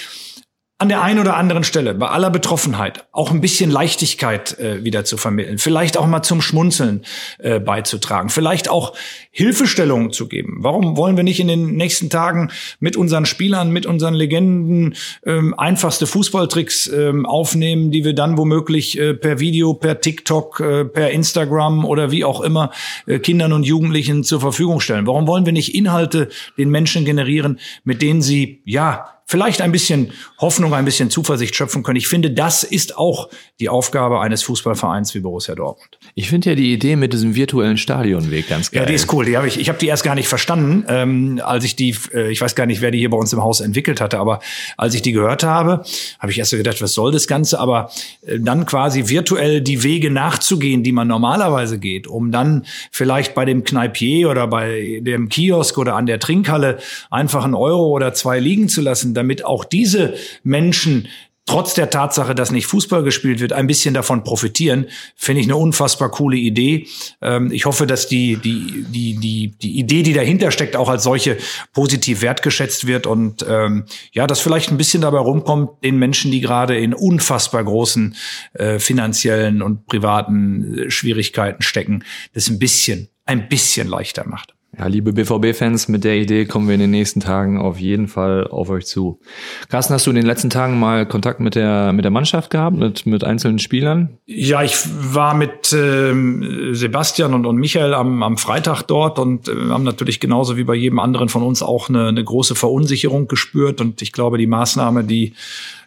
an 0.79 0.88
der 0.88 1.00
einen 1.00 1.21
oder 1.21 1.37
anderen 1.37 1.62
Stelle, 1.62 1.95
bei 1.95 2.09
aller 2.09 2.31
Betroffenheit, 2.31 3.07
auch 3.12 3.31
ein 3.31 3.41
bisschen 3.41 3.71
Leichtigkeit 3.71 4.59
äh, 4.59 4.83
wieder 4.83 5.05
zu 5.05 5.17
vermitteln, 5.17 5.59
vielleicht 5.59 5.97
auch 5.97 6.09
mal 6.09 6.25
zum 6.25 6.43
Schmunzeln 6.43 7.05
äh, 7.38 7.61
beizutragen, 7.61 8.31
vielleicht 8.31 8.69
auch 8.69 8.93
Hilfestellungen 9.31 10.11
zu 10.11 10.26
geben. 10.26 10.57
Warum 10.59 10.97
wollen 10.97 11.17
wir 11.17 11.23
nicht 11.23 11.38
in 11.38 11.47
den 11.47 11.76
nächsten 11.76 12.11
Tagen 12.11 12.50
mit 12.81 12.97
unseren 12.97 13.26
Spielern, 13.26 13.71
mit 13.71 13.87
unseren 13.87 14.14
Legenden 14.14 14.97
ähm, 15.25 15.55
einfachste 15.57 16.09
Fußballtricks 16.09 16.88
ähm, 16.88 17.26
aufnehmen, 17.26 17.93
die 17.93 18.05
wir 18.05 18.14
dann 18.14 18.37
womöglich 18.37 18.99
äh, 18.99 19.14
per 19.14 19.38
Video, 19.38 19.75
per 19.75 20.00
TikTok, 20.00 20.59
äh, 20.59 20.85
per 20.85 21.12
Instagram 21.12 21.85
oder 21.85 22.11
wie 22.11 22.25
auch 22.25 22.41
immer 22.41 22.73
äh, 23.07 23.21
Kindern 23.21 23.52
und 23.52 23.62
Jugendlichen 23.62 24.25
zur 24.25 24.41
Verfügung 24.41 24.81
stellen? 24.81 25.07
Warum 25.07 25.29
wollen 25.29 25.47
wir 25.47 25.52
nicht 25.52 25.76
Inhalte 25.76 26.29
den 26.59 26.71
Menschen 26.71 27.05
generieren, 27.05 27.61
mit 27.85 28.02
denen 28.02 28.21
sie 28.21 28.62
ja 28.64 29.22
vielleicht 29.33 29.62
ein 29.62 29.73
bisschen 29.73 30.12
Hoffnung, 30.39 30.75
ein 30.75 30.85
bisschen 30.85 31.09
Zuversicht 31.09 31.57
schöpfen 31.57 31.83
können. 31.83 31.97
Ich 31.97 32.07
finde, 32.07 32.31
das 32.31 32.65
ist 32.65 32.99
auch 32.99 33.31
die 33.61 33.71
Aufgabe 33.71 34.21
eines 34.21 34.43
Fußballvereins 34.43 35.15
wie 35.15 35.21
Borussia 35.21 35.55
Dortmund. 35.55 35.99
Ich 36.15 36.29
finde 36.29 36.51
ja 36.51 36.55
die 36.55 36.71
Idee 36.71 36.97
mit 36.97 37.15
diesem 37.15 37.35
virtuellen 37.35 37.79
Stadionweg 37.79 38.49
ganz 38.49 38.71
geil. 38.71 38.83
Ja, 38.83 38.87
die 38.87 38.93
ist 38.93 39.11
cool. 39.12 39.25
Die 39.25 39.37
hab 39.37 39.47
ich 39.47 39.59
ich 39.59 39.71
habe 39.71 39.79
die 39.79 39.87
erst 39.87 40.05
gar 40.05 40.15
nicht 40.15 40.29
verstanden, 40.29 40.85
ähm, 40.87 41.41
als 41.43 41.65
ich 41.65 41.77
die, 41.77 41.97
äh, 42.12 42.31
ich 42.31 42.43
weiß 42.43 42.55
gar 42.55 42.67
nicht, 42.67 42.83
wer 42.83 42.91
die 42.91 42.99
hier 42.99 43.09
bei 43.09 43.17
uns 43.17 43.33
im 43.33 43.43
Haus 43.43 43.61
entwickelt 43.61 44.03
hatte, 44.03 44.19
aber 44.19 44.41
als 44.77 44.95
ich 44.95 45.01
die 45.01 45.12
gehört 45.12 45.45
habe, 45.45 45.83
habe 46.19 46.31
ich 46.31 46.39
erst 46.39 46.51
so 46.51 46.59
gedacht, 46.59 46.83
was 46.83 46.93
soll 46.93 47.11
das 47.11 47.27
Ganze? 47.27 47.59
Aber 47.59 47.91
äh, 48.27 48.39
dann 48.39 48.67
quasi 48.67 49.09
virtuell 49.09 49.62
die 49.62 49.83
Wege 49.83 50.11
nachzugehen, 50.11 50.83
die 50.83 50.93
man 50.93 51.09
normalerweise 51.09 51.79
geht, 51.79 52.07
um 52.07 52.33
dann 52.33 52.67
vielleicht 52.91 53.35
bei 53.35 53.47
dem 53.47 53.65
Kneipier 53.65 54.29
oder 54.29 54.47
bei 54.47 55.01
dem 55.03 55.31
Kiosk 55.31 55.79
oder 55.79 55.97
an 55.97 56.05
der 56.05 56.19
Trinkhalle 56.19 56.79
einfach 57.11 57.47
einen 57.47 57.55
Euro 57.55 57.87
oder 57.89 58.12
zwei 58.12 58.39
liegen 58.39 58.69
zu 58.69 58.83
lassen, 58.83 59.15
damit 59.23 59.45
auch 59.45 59.64
diese 59.64 60.14
Menschen 60.43 61.09
trotz 61.47 61.75
der 61.75 61.91
Tatsache, 61.91 62.35
dass 62.35 62.52
nicht 62.52 62.67
Fußball 62.67 63.02
gespielt 63.02 63.41
wird, 63.41 63.52
ein 63.52 63.67
bisschen 63.67 63.95
davon 63.95 64.23
profitieren, 64.23 64.87
finde 65.17 65.41
ich 65.41 65.47
eine 65.47 65.57
unfassbar 65.57 66.11
coole 66.11 66.37
Idee. 66.37 66.87
Ähm, 67.21 67.50
ich 67.50 67.67
hoffe, 67.67 67.87
dass 67.87 68.07
die, 68.07 68.37
die, 68.37 68.85
die, 68.88 69.17
die, 69.17 69.55
die 69.61 69.79
Idee, 69.79 70.02
die 70.02 70.12
dahinter 70.12 70.50
steckt, 70.50 70.76
auch 70.76 70.88
als 70.88 71.02
solche 71.02 71.37
positiv 71.73 72.23
wertgeschätzt 72.23 72.87
wird 72.87 73.07
und 73.07 73.45
ähm, 73.49 73.85
ja, 74.12 74.26
dass 74.26 74.41
vielleicht 74.41 74.71
ein 74.71 74.76
bisschen 74.76 75.02
dabei 75.02 75.19
rumkommt, 75.19 75.83
den 75.83 75.99
Menschen, 75.99 76.31
die 76.31 76.41
gerade 76.41 76.79
in 76.79 76.95
unfassbar 76.95 77.64
großen 77.64 78.14
äh, 78.55 78.79
finanziellen 78.79 79.62
und 79.62 79.87
privaten 79.87 80.79
äh, 80.79 80.91
Schwierigkeiten 80.91 81.62
stecken, 81.62 82.05
das 82.35 82.49
ein 82.49 82.61
bisschen, 82.61 83.09
ein 83.25 83.49
bisschen 83.49 83.88
leichter 83.88 84.26
macht. 84.26 84.55
Ja, 84.79 84.87
liebe 84.87 85.12
BVB-Fans, 85.12 85.88
mit 85.88 86.02
der 86.02 86.17
Idee 86.17 86.47
kommen 86.47 86.67
wir 86.67 86.75
in 86.75 86.81
den 86.81 86.91
nächsten 86.91 87.21
Tagen 87.21 87.61
auf 87.61 87.79
jeden 87.79 88.09
Fall 88.09 88.47
auf 88.47 88.71
euch 88.71 88.87
zu. 88.87 89.21
Carsten, 89.69 89.93
hast 89.93 90.07
du 90.07 90.11
in 90.11 90.17
den 90.17 90.25
letzten 90.25 90.49
Tagen 90.49 90.81
mal 90.81 91.05
Kontakt 91.05 91.41
mit 91.41 91.57
der, 91.57 91.93
mit 91.93 92.07
der 92.07 92.11
Mannschaft 92.11 92.49
gehabt, 92.49 92.79
mit, 92.79 93.05
mit 93.05 93.23
einzelnen 93.23 93.59
Spielern? 93.59 94.17
Ja, 94.25 94.62
ich 94.62 94.76
war 94.87 95.35
mit 95.35 95.75
ähm, 95.75 96.71
Sebastian 96.75 97.35
und, 97.35 97.45
und 97.45 97.57
Michael 97.57 97.93
am, 97.93 98.23
am 98.23 98.38
Freitag 98.38 98.85
dort 98.85 99.19
und 99.19 99.47
äh, 99.47 99.52
haben 99.69 99.85
natürlich 99.85 100.21
genauso 100.21 100.57
wie 100.57 100.64
bei 100.64 100.75
jedem 100.75 101.00
anderen 101.00 101.29
von 101.29 101.43
uns 101.43 101.62
auch 101.62 101.91
eine, 101.91 102.09
eine 102.09 102.25
große 102.25 102.55
Verunsicherung 102.55 103.29
gespürt. 103.29 103.83
Und 103.83 104.00
ich 104.00 104.12
glaube, 104.12 104.38
die 104.38 104.47
Maßnahme, 104.47 105.05
die 105.05 105.35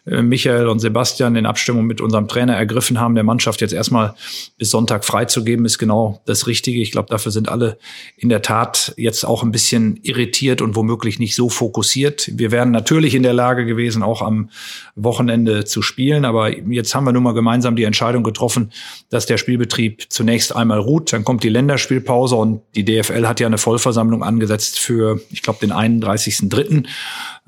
äh, 0.06 0.22
Michael 0.22 0.68
und 0.68 0.78
Sebastian 0.78 1.34
in 1.34 1.46
Abstimmung 1.46 1.86
mit 1.86 2.00
unserem 2.00 2.28
Trainer 2.28 2.54
ergriffen 2.54 3.00
haben, 3.00 3.14
der 3.14 3.24
Mannschaft 3.24 3.60
jetzt 3.60 3.74
erstmal 3.74 4.14
bis 4.58 4.70
Sonntag 4.70 5.04
freizugeben, 5.04 5.64
ist 5.64 5.78
genau 5.78 6.20
das 6.24 6.46
Richtige. 6.46 6.80
Ich 6.80 6.92
glaube, 6.92 7.08
dafür 7.10 7.32
sind 7.32 7.48
alle 7.48 7.78
in 8.16 8.28
der 8.28 8.42
Tat 8.42 8.75
jetzt 8.96 9.24
auch 9.24 9.42
ein 9.42 9.52
bisschen 9.52 9.98
irritiert 10.02 10.62
und 10.62 10.76
womöglich 10.76 11.18
nicht 11.18 11.34
so 11.34 11.48
fokussiert. 11.48 12.30
Wir 12.34 12.50
wären 12.50 12.70
natürlich 12.70 13.14
in 13.14 13.22
der 13.22 13.32
Lage 13.32 13.66
gewesen, 13.66 14.02
auch 14.02 14.22
am 14.22 14.50
Wochenende 14.94 15.64
zu 15.64 15.82
spielen, 15.82 16.24
aber 16.24 16.56
jetzt 16.70 16.94
haben 16.94 17.04
wir 17.04 17.12
nun 17.12 17.22
mal 17.22 17.32
gemeinsam 17.32 17.76
die 17.76 17.84
Entscheidung 17.84 18.22
getroffen, 18.22 18.72
dass 19.10 19.26
der 19.26 19.38
Spielbetrieb 19.38 20.06
zunächst 20.08 20.54
einmal 20.54 20.78
ruht, 20.78 21.12
dann 21.12 21.24
kommt 21.24 21.42
die 21.42 21.48
Länderspielpause 21.48 22.36
und 22.36 22.62
die 22.74 22.84
DFL 22.84 23.26
hat 23.26 23.40
ja 23.40 23.46
eine 23.46 23.58
Vollversammlung 23.58 24.22
angesetzt 24.22 24.78
für, 24.78 25.20
ich 25.30 25.42
glaube, 25.42 25.60
den 25.60 25.72
31.3 25.72 26.86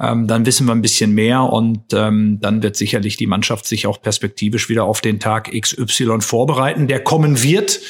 ähm, 0.01 0.27
dann 0.29 0.47
wissen 0.47 0.67
wir 0.67 0.75
ein 0.75 0.83
bisschen 0.83 1.13
mehr 1.13 1.43
und 1.43 1.93
ähm, 1.93 2.39
dann 2.41 2.63
wird 2.63 2.77
sicherlich 2.77 3.17
die 3.17 3.27
Mannschaft 3.27 3.67
sich 3.67 3.87
auch 3.87 4.01
perspektivisch 4.01 4.69
wieder 4.69 4.85
auf 4.85 5.01
den 5.01 5.19
Tag 5.19 5.51
XY 5.51 6.21
vorbereiten, 6.21 6.87
der 6.87 7.01
kommen 7.01 7.43
wird 7.43 7.81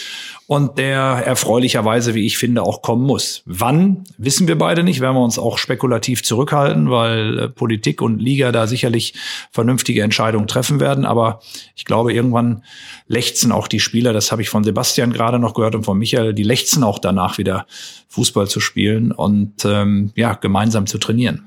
und 0.48 0.78
der 0.78 0.98
erfreulicherweise, 0.98 2.14
wie 2.14 2.24
ich 2.24 2.38
finde, 2.38 2.62
auch 2.62 2.80
kommen 2.80 3.04
muss. 3.04 3.42
Wann, 3.44 4.04
wissen 4.16 4.48
wir 4.48 4.56
beide 4.56 4.82
nicht, 4.82 4.98
werden 4.98 5.14
wir 5.14 5.22
uns 5.22 5.38
auch 5.38 5.58
spekulativ 5.58 6.22
zurückhalten, 6.22 6.90
weil 6.90 7.38
äh, 7.38 7.48
Politik 7.50 8.00
und 8.00 8.18
Liga 8.18 8.50
da 8.50 8.66
sicherlich 8.66 9.12
vernünftige 9.50 10.02
Entscheidungen 10.02 10.46
treffen 10.46 10.80
werden. 10.80 11.04
Aber 11.04 11.40
ich 11.76 11.84
glaube, 11.84 12.14
irgendwann 12.14 12.64
lechzen 13.08 13.52
auch 13.52 13.68
die 13.68 13.78
Spieler, 13.78 14.14
das 14.14 14.32
habe 14.32 14.40
ich 14.40 14.48
von 14.48 14.64
Sebastian 14.64 15.12
gerade 15.12 15.38
noch 15.38 15.52
gehört 15.52 15.74
und 15.74 15.84
von 15.84 15.98
Michael, 15.98 16.32
die 16.32 16.44
lechzen 16.44 16.82
auch 16.82 16.98
danach 16.98 17.36
wieder 17.36 17.66
Fußball 18.08 18.48
zu 18.48 18.60
spielen 18.60 19.12
und 19.12 19.66
ähm, 19.66 20.12
ja, 20.16 20.32
gemeinsam 20.32 20.86
zu 20.86 20.96
trainieren. 20.96 21.44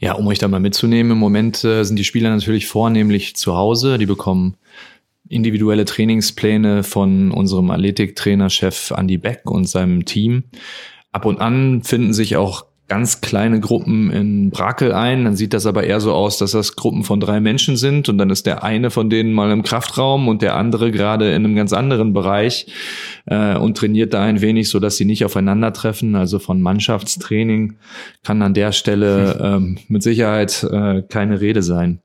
Ja, 0.00 0.12
um 0.12 0.26
euch 0.26 0.38
da 0.38 0.48
mal 0.48 0.60
mitzunehmen, 0.60 1.12
im 1.12 1.18
Moment 1.18 1.64
äh, 1.64 1.82
sind 1.82 1.98
die 1.98 2.04
Spieler 2.04 2.28
natürlich 2.28 2.66
vornehmlich 2.66 3.36
zu 3.36 3.56
Hause. 3.56 3.96
Die 3.96 4.04
bekommen 4.04 4.58
individuelle 5.28 5.84
Trainingspläne 5.84 6.82
von 6.82 7.30
unserem 7.30 7.70
Athletiktrainer-Chef 7.70 8.92
Andy 8.96 9.18
Beck 9.18 9.50
und 9.50 9.68
seinem 9.68 10.04
Team. 10.04 10.44
Ab 11.12 11.24
und 11.24 11.40
an 11.40 11.82
finden 11.82 12.12
sich 12.12 12.36
auch 12.36 12.66
ganz 12.86 13.22
kleine 13.22 13.60
Gruppen 13.60 14.10
in 14.10 14.50
Brakel 14.50 14.92
ein. 14.92 15.24
Dann 15.24 15.36
sieht 15.36 15.54
das 15.54 15.64
aber 15.64 15.84
eher 15.84 16.00
so 16.00 16.12
aus, 16.12 16.36
dass 16.36 16.50
das 16.50 16.76
Gruppen 16.76 17.02
von 17.02 17.18
drei 17.18 17.40
Menschen 17.40 17.76
sind 17.76 18.10
und 18.10 18.18
dann 18.18 18.28
ist 18.28 18.44
der 18.44 18.62
eine 18.62 18.90
von 18.90 19.08
denen 19.08 19.32
mal 19.32 19.50
im 19.52 19.62
Kraftraum 19.62 20.28
und 20.28 20.42
der 20.42 20.56
andere 20.56 20.92
gerade 20.92 21.30
in 21.30 21.44
einem 21.44 21.56
ganz 21.56 21.72
anderen 21.72 22.12
Bereich 22.12 22.66
äh, 23.26 23.56
und 23.56 23.78
trainiert 23.78 24.12
da 24.12 24.22
ein 24.22 24.42
wenig, 24.42 24.68
so 24.68 24.80
dass 24.80 24.98
sie 24.98 25.06
nicht 25.06 25.24
aufeinandertreffen. 25.24 26.14
Also 26.14 26.38
von 26.38 26.60
Mannschaftstraining 26.60 27.76
kann 28.22 28.42
an 28.42 28.52
der 28.52 28.72
Stelle 28.72 29.40
ähm, 29.42 29.78
mit 29.88 30.02
Sicherheit 30.02 30.62
äh, 30.70 31.02
keine 31.08 31.40
Rede 31.40 31.62
sein. 31.62 32.00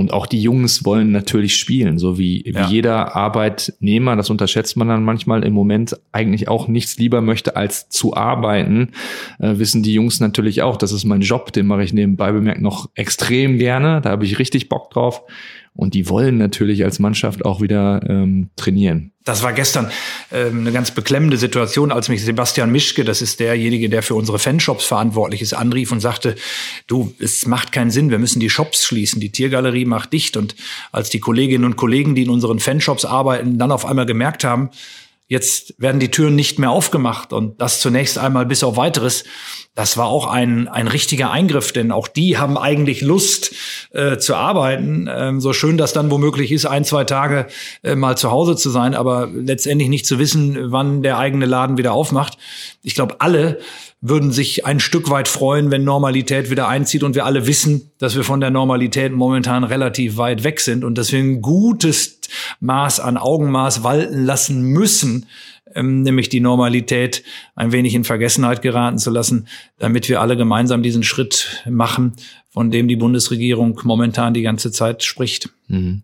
Und 0.00 0.14
auch 0.14 0.24
die 0.24 0.40
Jungs 0.40 0.86
wollen 0.86 1.12
natürlich 1.12 1.58
spielen, 1.58 1.98
so 1.98 2.16
wie, 2.16 2.42
ja. 2.50 2.70
wie 2.70 2.72
jeder 2.72 3.14
Arbeitnehmer, 3.16 4.16
das 4.16 4.30
unterschätzt 4.30 4.78
man 4.78 4.88
dann 4.88 5.04
manchmal 5.04 5.44
im 5.44 5.52
Moment, 5.52 5.94
eigentlich 6.10 6.48
auch 6.48 6.68
nichts 6.68 6.96
lieber 6.96 7.20
möchte, 7.20 7.54
als 7.54 7.90
zu 7.90 8.16
arbeiten, 8.16 8.92
äh, 9.40 9.58
wissen 9.58 9.82
die 9.82 9.92
Jungs 9.92 10.18
natürlich 10.18 10.62
auch, 10.62 10.78
das 10.78 10.92
ist 10.92 11.04
mein 11.04 11.20
Job, 11.20 11.52
den 11.52 11.66
mache 11.66 11.82
ich 11.82 11.92
nebenbei 11.92 12.32
bemerkt 12.32 12.62
noch 12.62 12.88
extrem 12.94 13.58
gerne, 13.58 14.00
da 14.00 14.08
habe 14.08 14.24
ich 14.24 14.38
richtig 14.38 14.70
Bock 14.70 14.90
drauf. 14.90 15.20
Und 15.74 15.92
die 15.92 16.08
wollen 16.08 16.38
natürlich 16.38 16.82
als 16.82 16.98
Mannschaft 16.98 17.44
auch 17.44 17.60
wieder 17.60 18.02
ähm, 18.08 18.48
trainieren. 18.56 19.12
Das 19.24 19.42
war 19.42 19.52
gestern 19.52 19.90
ähm, 20.32 20.60
eine 20.60 20.72
ganz 20.72 20.92
beklemmende 20.92 21.36
Situation, 21.36 21.92
als 21.92 22.08
mich 22.08 22.24
Sebastian 22.24 22.72
Mischke, 22.72 23.04
das 23.04 23.20
ist 23.20 23.38
derjenige, 23.38 23.90
der 23.90 24.02
für 24.02 24.14
unsere 24.14 24.38
Fanshops 24.38 24.86
verantwortlich 24.86 25.42
ist, 25.42 25.52
anrief 25.52 25.92
und 25.92 26.00
sagte, 26.00 26.36
du, 26.86 27.14
es 27.18 27.46
macht 27.46 27.70
keinen 27.70 27.90
Sinn, 27.90 28.10
wir 28.10 28.18
müssen 28.18 28.40
die 28.40 28.48
Shops 28.48 28.86
schließen, 28.86 29.20
die 29.20 29.30
Tiergalerie 29.30 29.84
macht 29.84 30.14
dicht. 30.14 30.38
Und 30.38 30.56
als 30.90 31.10
die 31.10 31.20
Kolleginnen 31.20 31.66
und 31.66 31.76
Kollegen, 31.76 32.14
die 32.14 32.22
in 32.22 32.30
unseren 32.30 32.60
Fanshops 32.60 33.04
arbeiten, 33.04 33.58
dann 33.58 33.72
auf 33.72 33.84
einmal 33.84 34.06
gemerkt 34.06 34.42
haben, 34.42 34.70
Jetzt 35.30 35.76
werden 35.78 36.00
die 36.00 36.10
Türen 36.10 36.34
nicht 36.34 36.58
mehr 36.58 36.72
aufgemacht 36.72 37.32
und 37.32 37.60
das 37.60 37.78
zunächst 37.78 38.18
einmal 38.18 38.46
bis 38.46 38.64
auf 38.64 38.76
weiteres. 38.76 39.22
Das 39.76 39.96
war 39.96 40.08
auch 40.08 40.26
ein, 40.26 40.66
ein 40.66 40.88
richtiger 40.88 41.30
Eingriff, 41.30 41.70
denn 41.70 41.92
auch 41.92 42.08
die 42.08 42.36
haben 42.36 42.58
eigentlich 42.58 43.00
Lust 43.00 43.54
äh, 43.92 44.18
zu 44.18 44.34
arbeiten. 44.34 45.08
Ähm, 45.08 45.40
so 45.40 45.52
schön 45.52 45.78
das 45.78 45.92
dann 45.92 46.10
womöglich 46.10 46.50
ist, 46.50 46.66
ein, 46.66 46.84
zwei 46.84 47.04
Tage 47.04 47.46
äh, 47.84 47.94
mal 47.94 48.18
zu 48.18 48.32
Hause 48.32 48.56
zu 48.56 48.70
sein, 48.70 48.96
aber 48.96 49.28
letztendlich 49.32 49.88
nicht 49.88 50.04
zu 50.04 50.18
wissen, 50.18 50.72
wann 50.72 51.04
der 51.04 51.16
eigene 51.18 51.46
Laden 51.46 51.78
wieder 51.78 51.92
aufmacht. 51.92 52.36
Ich 52.82 52.96
glaube, 52.96 53.20
alle 53.20 53.60
würden 54.00 54.32
sich 54.32 54.64
ein 54.66 54.80
Stück 54.80 55.10
weit 55.10 55.28
freuen, 55.28 55.70
wenn 55.70 55.84
Normalität 55.84 56.50
wieder 56.50 56.66
einzieht 56.66 57.02
und 57.02 57.14
wir 57.14 57.26
alle 57.26 57.46
wissen, 57.46 57.92
dass 57.98 58.16
wir 58.16 58.24
von 58.24 58.40
der 58.40 58.50
Normalität 58.50 59.12
momentan 59.12 59.62
relativ 59.62 60.16
weit 60.16 60.42
weg 60.42 60.58
sind 60.58 60.84
und 60.84 60.96
dass 60.96 61.12
wir 61.12 61.20
ein 61.20 61.42
gutes 61.42 62.19
Maß 62.60 63.00
an 63.00 63.16
Augenmaß 63.16 63.82
walten 63.82 64.24
lassen 64.24 64.62
müssen, 64.62 65.26
ähm, 65.74 66.02
nämlich 66.02 66.28
die 66.28 66.40
Normalität 66.40 67.22
ein 67.54 67.72
wenig 67.72 67.94
in 67.94 68.04
Vergessenheit 68.04 68.62
geraten 68.62 68.98
zu 68.98 69.10
lassen, 69.10 69.46
damit 69.78 70.08
wir 70.08 70.20
alle 70.20 70.36
gemeinsam 70.36 70.82
diesen 70.82 71.02
Schritt 71.02 71.64
machen, 71.68 72.14
von 72.50 72.70
dem 72.70 72.88
die 72.88 72.96
Bundesregierung 72.96 73.80
momentan 73.84 74.34
die 74.34 74.42
ganze 74.42 74.72
Zeit 74.72 75.04
spricht. 75.04 75.50
Mhm. 75.68 76.02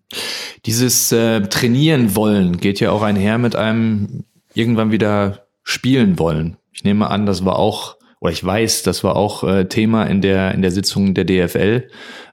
Dieses 0.65 1.11
äh, 1.13 1.43
Trainieren 1.43 2.15
wollen 2.15 2.59
geht 2.59 2.81
ja 2.81 2.93
auch 2.93 3.03
einher 3.03 3.39
mit 3.39 3.57
einem 3.57 4.25
irgendwann 4.55 4.93
wieder 4.93 5.47
spielen 5.65 6.19
wollen. 6.19 6.57
Ich 6.73 6.85
nehme 6.85 7.11
an, 7.11 7.27
das 7.27 7.45
war 7.45 7.59
auch, 7.59 7.96
oder 8.21 8.33
ich 8.33 8.43
weiß, 8.43 8.83
das 8.83 9.05
war 9.05 9.15
auch 9.15 9.45
äh, 9.45 9.69
Thema 9.69 10.05
in 10.05 10.23
der, 10.23 10.55
in 10.55 10.63
der 10.63 10.71
Sitzung 10.71 11.13
der 11.13 11.25
DFL. 11.25 11.89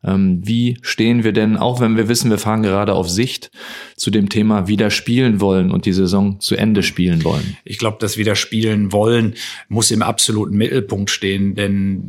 Ähm, 0.06 0.42
wie 0.42 0.78
stehen 0.82 1.26
wir 1.26 1.34
denn, 1.34 1.58
auch 1.58 1.82
wenn 1.82 1.98
wir 1.98 2.08
wissen, 2.08 2.30
wir 2.30 2.38
fahren 2.38 2.64
gerade 2.64 2.94
auf 2.94 3.10
Sicht, 3.10 3.52
zu 3.98 4.10
dem 4.10 4.30
Thema 4.30 4.68
wieder 4.68 4.90
spielen 4.90 5.42
wollen 5.42 5.72
und 5.72 5.86
die 5.86 5.94
Saison 5.94 6.40
zu 6.40 6.56
Ende 6.56 6.84
spielen 6.84 7.26
wollen? 7.26 7.58
Ich 7.66 7.80
glaube, 7.80 7.98
das 8.00 8.18
wieder 8.18 8.36
spielen 8.36 8.94
wollen 8.94 9.36
muss 9.68 9.92
im 9.92 10.02
absoluten 10.02 10.56
Mittelpunkt 10.56 11.10
stehen, 11.10 11.56
denn 11.56 12.02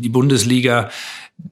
die 0.00 0.10
Bundesliga 0.10 0.90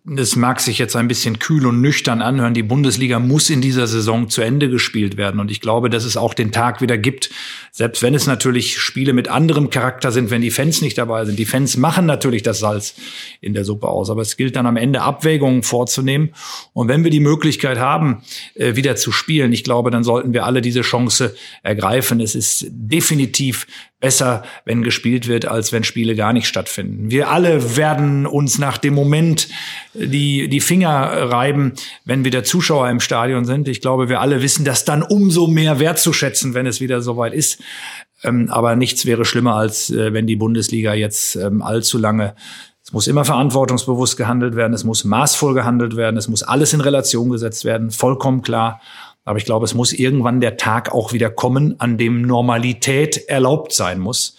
das 0.09 0.37
mag 0.37 0.61
sich 0.61 0.79
jetzt 0.79 0.95
ein 0.95 1.09
bisschen 1.09 1.41
kühl 1.41 1.67
und 1.67 1.81
nüchtern 1.81 2.23
anhören. 2.23 2.55
Die 2.55 2.63
Bundesliga 2.63 3.19
muss 3.19 3.51
in 3.51 3.61
dieser 3.61 3.89
Saison 3.89 4.29
zu 4.29 4.41
Ende 4.41 4.71
gespielt 4.71 5.17
werden. 5.17 5.41
Und 5.41 5.51
ich 5.51 5.61
glaube, 5.61 5.91
dass 5.91 6.05
es 6.05 6.17
auch 6.17 6.33
den 6.33 6.53
Tag 6.53 6.81
wieder 6.81 6.97
gibt, 6.97 7.31
selbst 7.73 8.03
wenn 8.03 8.15
es 8.15 8.27
natürlich 8.27 8.79
Spiele 8.79 9.13
mit 9.13 9.29
anderem 9.29 9.69
Charakter 9.69 10.13
sind, 10.13 10.31
wenn 10.31 10.43
die 10.43 10.53
Fans 10.53 10.81
nicht 10.81 10.97
dabei 10.97 11.25
sind. 11.25 11.39
Die 11.39 11.45
Fans 11.45 11.77
machen 11.77 12.07
natürlich 12.07 12.43
das 12.43 12.61
Salz 12.61 12.95
in 13.41 13.53
der 13.53 13.65
Suppe 13.65 13.89
aus. 13.89 14.09
Aber 14.09 14.23
es 14.23 14.37
gilt 14.37 14.55
dann 14.55 14.67
am 14.67 14.77
Ende 14.77 15.03
Abwägungen 15.03 15.65
vorzunehmen. 15.65 16.31
Und 16.73 16.87
wenn 16.87 17.03
wir 17.03 17.11
die 17.11 17.21
Möglichkeit 17.21 17.79
haben, 17.79 18.23
äh, 18.55 18.77
wieder 18.77 18.95
zu 18.95 19.11
spielen, 19.11 19.53
ich 19.53 19.65
glaube, 19.65 19.91
dann 19.91 20.05
sollten 20.05 20.33
wir 20.33 20.47
alle 20.47 20.63
diese 20.63 20.83
Chance 20.83 21.35
ergreifen. 21.65 22.21
Es 22.21 22.37
ist 22.37 22.67
definitiv 22.71 23.67
besser, 24.01 24.43
wenn 24.65 24.83
gespielt 24.83 25.27
wird, 25.27 25.47
als 25.47 25.73
wenn 25.73 25.83
Spiele 25.83 26.15
gar 26.15 26.33
nicht 26.33 26.47
stattfinden. 26.47 27.11
Wir 27.11 27.31
alle 27.31 27.77
werden 27.77 28.27
uns 28.27 28.59
nach 28.59 28.77
dem 28.77 28.95
Moment 28.95 29.49
die, 29.95 30.49
die 30.49 30.61
Finger 30.61 30.91
reiben, 31.31 31.73
wenn 32.05 32.25
wieder 32.25 32.45
Zuschauer 32.45 32.91
im 32.91 33.01
Stadion 33.01 33.47
sind. 33.47 33.69
Ich 33.69 33.81
glaube, 33.81 34.09
wir 34.09 34.21
alle 34.21 34.43
wissen 34.43 34.65
das 34.65 34.85
dann 34.85 35.03
umso 35.03 35.47
mehr 35.47 35.81
wertzuschätzen, 35.81 36.53
wenn 36.53 36.67
es 36.67 36.81
wieder 36.81 37.01
soweit 37.01 37.33
ist. 37.33 37.63
Ähm, 38.23 38.49
aber 38.51 38.77
nichts 38.77 39.07
wäre 39.07 39.25
schlimmer, 39.25 39.55
als 39.57 39.91
äh, 39.91 40.13
wenn 40.13 40.27
die 40.27 40.37
Bundesliga 40.37 40.93
jetzt 40.95 41.37
ähm, 41.37 41.63
allzu 41.63 41.99
lange 41.99 42.35
es 42.87 42.93
muss 42.93 43.09
immer 43.09 43.25
verantwortungsbewusst 43.25 44.17
gehandelt 44.17 44.55
werden, 44.55 44.73
es 44.73 44.85
muss 44.85 45.03
maßvoll 45.03 45.55
gehandelt 45.55 45.97
werden, 45.97 46.17
es 46.17 46.29
muss 46.29 46.45
alles 46.45 46.73
in 46.73 46.81
Relation 46.81 47.31
gesetzt 47.31 47.65
werden, 47.65 47.91
vollkommen 47.91 48.43
klar. 48.43 48.81
Aber 49.27 49.39
ich 49.39 49.45
glaube, 49.45 49.65
es 49.65 49.75
muss 49.75 49.93
irgendwann 49.93 50.41
der 50.41 50.57
Tag 50.57 50.95
auch 50.95 51.13
wieder 51.13 51.29
kommen, 51.29 51.79
an 51.81 51.99
dem 51.99 52.23
Normalität 52.23 53.29
erlaubt 53.29 53.73
sein 53.73 53.99
muss 53.99 54.37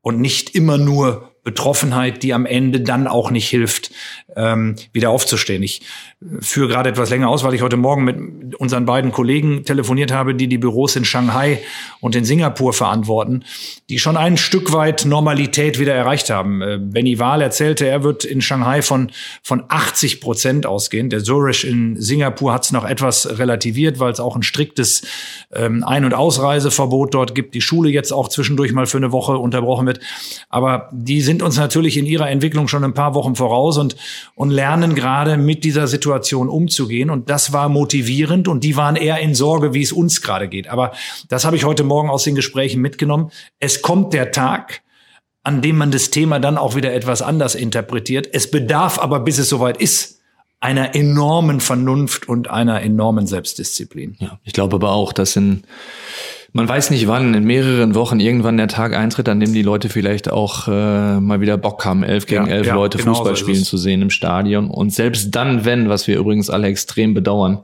und 0.00 0.20
nicht 0.20 0.54
immer 0.54 0.78
nur 0.78 1.32
Betroffenheit, 1.48 2.22
die 2.22 2.34
am 2.34 2.44
Ende 2.44 2.82
dann 2.82 3.06
auch 3.06 3.30
nicht 3.30 3.48
hilft, 3.48 3.90
ähm, 4.36 4.76
wieder 4.92 5.08
aufzustehen. 5.08 5.62
Ich 5.62 5.80
äh, 6.20 6.42
führe 6.42 6.68
gerade 6.68 6.90
etwas 6.90 7.08
länger 7.08 7.30
aus, 7.30 7.42
weil 7.42 7.54
ich 7.54 7.62
heute 7.62 7.78
Morgen 7.78 8.04
mit 8.04 8.54
unseren 8.56 8.84
beiden 8.84 9.12
Kollegen 9.12 9.64
telefoniert 9.64 10.12
habe, 10.12 10.34
die 10.34 10.46
die 10.46 10.58
Büros 10.58 10.94
in 10.96 11.06
Shanghai 11.06 11.60
und 12.00 12.14
in 12.14 12.26
Singapur 12.26 12.74
verantworten, 12.74 13.44
die 13.88 13.98
schon 13.98 14.18
ein 14.18 14.36
Stück 14.36 14.72
weit 14.74 15.06
Normalität 15.06 15.78
wieder 15.78 15.94
erreicht 15.94 16.28
haben. 16.28 16.60
Äh, 16.60 16.78
Benny 16.78 17.18
Wahl 17.18 17.40
erzählte, 17.40 17.86
er 17.86 18.02
wird 18.02 18.24
in 18.24 18.42
Shanghai 18.42 18.82
von, 18.82 19.10
von 19.42 19.64
80 19.68 20.20
Prozent 20.20 20.66
ausgehen. 20.66 21.08
Der 21.08 21.24
Zurich 21.24 21.66
in 21.66 22.00
Singapur 22.00 22.52
hat 22.52 22.66
es 22.66 22.72
noch 22.72 22.84
etwas 22.84 23.38
relativiert, 23.38 23.98
weil 23.98 24.12
es 24.12 24.20
auch 24.20 24.36
ein 24.36 24.42
striktes 24.42 25.02
ähm, 25.52 25.82
Ein- 25.82 26.04
und 26.04 26.12
Ausreiseverbot 26.12 27.14
dort 27.14 27.34
gibt. 27.34 27.54
Die 27.54 27.62
Schule 27.62 27.88
jetzt 27.88 28.12
auch 28.12 28.28
zwischendurch 28.28 28.72
mal 28.72 28.86
für 28.86 28.98
eine 28.98 29.12
Woche 29.12 29.38
unterbrochen 29.38 29.86
wird. 29.86 30.00
Aber 30.50 30.90
die 30.92 31.22
sind 31.22 31.37
uns 31.42 31.56
natürlich 31.56 31.96
in 31.96 32.06
ihrer 32.06 32.30
Entwicklung 32.30 32.68
schon 32.68 32.84
ein 32.84 32.94
paar 32.94 33.14
Wochen 33.14 33.34
voraus 33.34 33.78
und, 33.78 33.96
und 34.34 34.50
lernen 34.50 34.94
gerade 34.94 35.36
mit 35.36 35.64
dieser 35.64 35.86
Situation 35.86 36.48
umzugehen. 36.48 37.10
Und 37.10 37.30
das 37.30 37.52
war 37.52 37.68
motivierend 37.68 38.48
und 38.48 38.64
die 38.64 38.76
waren 38.76 38.96
eher 38.96 39.18
in 39.18 39.34
Sorge, 39.34 39.74
wie 39.74 39.82
es 39.82 39.92
uns 39.92 40.22
gerade 40.22 40.48
geht. 40.48 40.68
Aber 40.68 40.92
das 41.28 41.44
habe 41.44 41.56
ich 41.56 41.64
heute 41.64 41.84
Morgen 41.84 42.10
aus 42.10 42.24
den 42.24 42.34
Gesprächen 42.34 42.80
mitgenommen. 42.80 43.30
Es 43.58 43.82
kommt 43.82 44.12
der 44.12 44.30
Tag, 44.30 44.82
an 45.42 45.62
dem 45.62 45.76
man 45.76 45.90
das 45.90 46.10
Thema 46.10 46.40
dann 46.40 46.58
auch 46.58 46.74
wieder 46.74 46.92
etwas 46.92 47.22
anders 47.22 47.54
interpretiert. 47.54 48.28
Es 48.32 48.50
bedarf 48.50 48.98
aber, 48.98 49.20
bis 49.20 49.38
es 49.38 49.48
soweit 49.48 49.78
ist, 49.78 50.20
einer 50.60 50.94
enormen 50.94 51.60
Vernunft 51.60 52.28
und 52.28 52.50
einer 52.50 52.82
enormen 52.82 53.26
Selbstdisziplin. 53.26 54.16
Ja, 54.18 54.40
ich 54.44 54.52
glaube 54.52 54.76
aber 54.76 54.90
auch, 54.90 55.12
dass 55.12 55.36
in 55.36 55.62
man 56.52 56.66
weiß 56.66 56.90
nicht 56.90 57.06
wann, 57.06 57.34
in 57.34 57.44
mehreren 57.44 57.94
Wochen 57.94 58.20
irgendwann 58.20 58.56
der 58.56 58.68
Tag 58.68 58.96
eintritt, 58.96 59.28
an 59.28 59.38
dem 59.38 59.52
die 59.52 59.62
Leute 59.62 59.90
vielleicht 59.90 60.30
auch 60.30 60.66
äh, 60.66 61.20
mal 61.20 61.42
wieder 61.42 61.58
Bock 61.58 61.84
haben, 61.84 62.02
elf 62.02 62.24
gegen 62.24 62.46
ja, 62.46 62.52
elf 62.52 62.66
ja, 62.68 62.74
Leute 62.74 62.96
genau 62.96 63.14
Fußball 63.14 63.36
so 63.36 63.44
spielen 63.44 63.62
zu 63.62 63.76
sehen 63.76 64.00
im 64.00 64.08
Stadion. 64.08 64.70
Und 64.70 64.92
selbst 64.92 65.34
dann, 65.34 65.66
wenn, 65.66 65.90
was 65.90 66.06
wir 66.06 66.18
übrigens 66.18 66.48
alle 66.48 66.68
extrem 66.68 67.12
bedauern, 67.12 67.58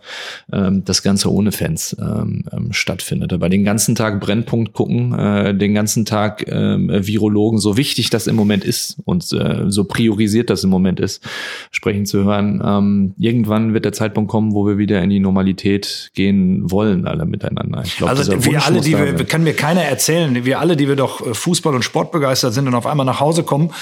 ähm, 0.52 0.84
das 0.84 1.02
Ganze 1.02 1.32
ohne 1.32 1.50
Fans 1.50 1.96
ähm, 1.98 2.44
ähm, 2.52 2.72
stattfindet. 2.74 3.32
Aber 3.32 3.48
den 3.48 3.64
ganzen 3.64 3.94
Tag 3.94 4.20
Brennpunkt 4.20 4.74
gucken, 4.74 5.18
äh, 5.18 5.54
den 5.54 5.72
ganzen 5.72 6.04
Tag 6.04 6.46
äh, 6.46 7.06
Virologen, 7.06 7.60
so 7.60 7.78
wichtig 7.78 8.10
das 8.10 8.26
im 8.26 8.36
Moment 8.36 8.64
ist 8.64 8.98
und 9.06 9.24
äh, 9.32 9.64
so 9.68 9.84
priorisiert 9.84 10.50
das 10.50 10.62
im 10.62 10.70
Moment 10.70 11.00
ist, 11.00 11.26
sprechen 11.70 12.04
zu 12.04 12.24
hören. 12.24 12.62
Ähm, 12.62 13.14
irgendwann 13.16 13.72
wird 13.72 13.86
der 13.86 13.92
Zeitpunkt 13.92 14.30
kommen, 14.30 14.52
wo 14.52 14.66
wir 14.66 14.76
wieder 14.76 15.02
in 15.02 15.08
die 15.08 15.20
Normalität 15.20 16.10
gehen 16.14 16.70
wollen, 16.70 17.06
alle 17.06 17.24
miteinander. 17.24 17.82
Ich 17.82 17.96
glaub, 17.96 18.10
also 18.10 18.44
wir 18.44 18.66
alle, 18.74 18.82
die 18.82 19.18
wir, 19.18 19.24
kann 19.24 19.42
mir 19.42 19.54
keiner 19.54 19.82
erzählen, 19.82 20.44
wir 20.44 20.60
alle, 20.60 20.76
die 20.76 20.88
wir 20.88 20.96
doch 20.96 21.26
äh, 21.26 21.34
Fußball 21.34 21.74
und 21.74 21.82
Sport 21.82 22.12
begeistert 22.12 22.54
sind 22.54 22.66
und 22.66 22.74
auf 22.74 22.86
einmal 22.86 23.06
nach 23.06 23.20
Hause 23.20 23.42
kommen 23.42 23.72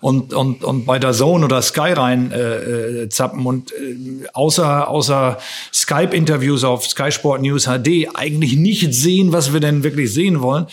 und, 0.00 0.32
und, 0.32 0.64
und 0.64 0.84
bei 0.86 0.98
der 0.98 1.12
Zone 1.12 1.44
oder 1.44 1.62
Sky 1.62 1.92
rein 1.92 2.32
äh, 2.32 2.38
äh 2.38 3.08
zappen 3.08 3.46
und 3.46 3.72
äh, 3.72 4.26
außer, 4.32 4.88
außer 4.88 5.38
Skype-Interviews 5.72 6.64
auf 6.64 6.86
Sky 6.86 7.10
Sport 7.12 7.42
News 7.42 7.64
HD 7.64 8.08
eigentlich 8.14 8.56
nicht 8.56 8.94
sehen, 8.94 9.32
was 9.32 9.52
wir 9.52 9.60
denn 9.60 9.82
wirklich 9.82 10.12
sehen 10.12 10.40
wollen. 10.40 10.66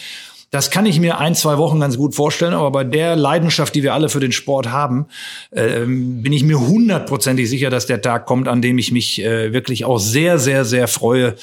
Das 0.49 0.71
kann 0.71 0.85
ich 0.85 0.99
mir 0.99 1.17
ein, 1.17 1.35
zwei 1.35 1.57
Wochen 1.57 1.79
ganz 1.79 1.97
gut 1.97 2.15
vorstellen, 2.15 2.53
aber 2.53 2.71
bei 2.71 2.83
der 2.85 3.15
Leidenschaft, 3.15 3.75
die 3.75 3.83
wir 3.83 3.93
alle 3.93 4.07
für 4.07 4.21
den 4.21 4.31
Sport 4.31 4.69
haben, 4.69 5.07
äh, 5.51 5.81
bin 5.85 6.31
ich 6.31 6.43
mir 6.43 6.59
hundertprozentig 6.59 7.49
sicher, 7.49 7.69
dass 7.69 7.85
der 7.85 8.01
Tag 8.01 8.25
kommt, 8.25 8.47
an 8.47 8.61
dem 8.61 8.77
ich 8.77 8.91
mich 8.91 9.21
äh, 9.21 9.51
wirklich 9.51 9.83
auch 9.83 9.97
sehr, 9.97 10.39
sehr, 10.39 10.63
sehr 10.63 10.87
freue, 10.87 11.35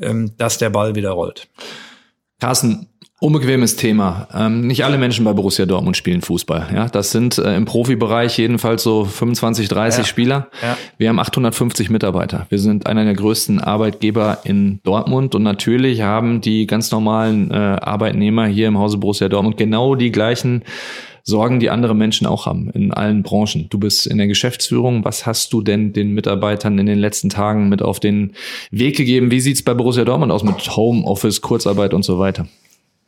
ähm, 0.00 0.32
dass 0.38 0.58
der 0.58 0.70
Ball 0.70 0.96
wieder 0.96 1.10
rollt. 1.10 1.48
Carsten, 2.40 2.88
Unbequemes 3.20 3.74
Thema. 3.74 4.28
Ähm, 4.32 4.68
nicht 4.68 4.84
alle 4.84 4.96
Menschen 4.96 5.24
bei 5.24 5.32
Borussia 5.32 5.66
Dortmund 5.66 5.96
spielen 5.96 6.20
Fußball. 6.20 6.68
Ja, 6.72 6.88
das 6.88 7.10
sind 7.10 7.36
äh, 7.38 7.56
im 7.56 7.64
Profibereich 7.64 8.38
jedenfalls 8.38 8.84
so 8.84 9.04
25, 9.04 9.68
30 9.68 9.98
ja. 9.98 10.04
Spieler. 10.04 10.48
Ja. 10.62 10.78
Wir 10.98 11.08
haben 11.08 11.18
850 11.18 11.90
Mitarbeiter. 11.90 12.46
Wir 12.48 12.60
sind 12.60 12.86
einer 12.86 13.04
der 13.04 13.14
größten 13.14 13.58
Arbeitgeber 13.60 14.38
in 14.44 14.78
Dortmund 14.84 15.34
und 15.34 15.42
natürlich 15.42 16.02
haben 16.02 16.40
die 16.40 16.68
ganz 16.68 16.92
normalen 16.92 17.50
äh, 17.50 17.54
Arbeitnehmer 17.54 18.46
hier 18.46 18.68
im 18.68 18.78
Hause 18.78 18.98
Borussia 18.98 19.28
Dortmund 19.28 19.56
genau 19.56 19.96
die 19.96 20.12
gleichen 20.12 20.62
Sorgen, 21.24 21.58
die 21.58 21.70
andere 21.70 21.96
Menschen 21.96 22.24
auch 22.24 22.46
haben 22.46 22.70
in 22.70 22.92
allen 22.92 23.24
Branchen. 23.24 23.66
Du 23.68 23.80
bist 23.80 24.06
in 24.06 24.18
der 24.18 24.28
Geschäftsführung. 24.28 25.04
Was 25.04 25.26
hast 25.26 25.52
du 25.52 25.60
denn 25.60 25.92
den 25.92 26.14
Mitarbeitern 26.14 26.78
in 26.78 26.86
den 26.86 27.00
letzten 27.00 27.30
Tagen 27.30 27.68
mit 27.68 27.82
auf 27.82 27.98
den 27.98 28.34
Weg 28.70 28.96
gegeben? 28.96 29.32
Wie 29.32 29.40
sieht's 29.40 29.62
bei 29.62 29.74
Borussia 29.74 30.04
Dortmund 30.04 30.30
aus 30.30 30.44
mit 30.44 30.76
Homeoffice, 30.76 31.40
Kurzarbeit 31.40 31.94
und 31.94 32.04
so 32.04 32.20
weiter? 32.20 32.46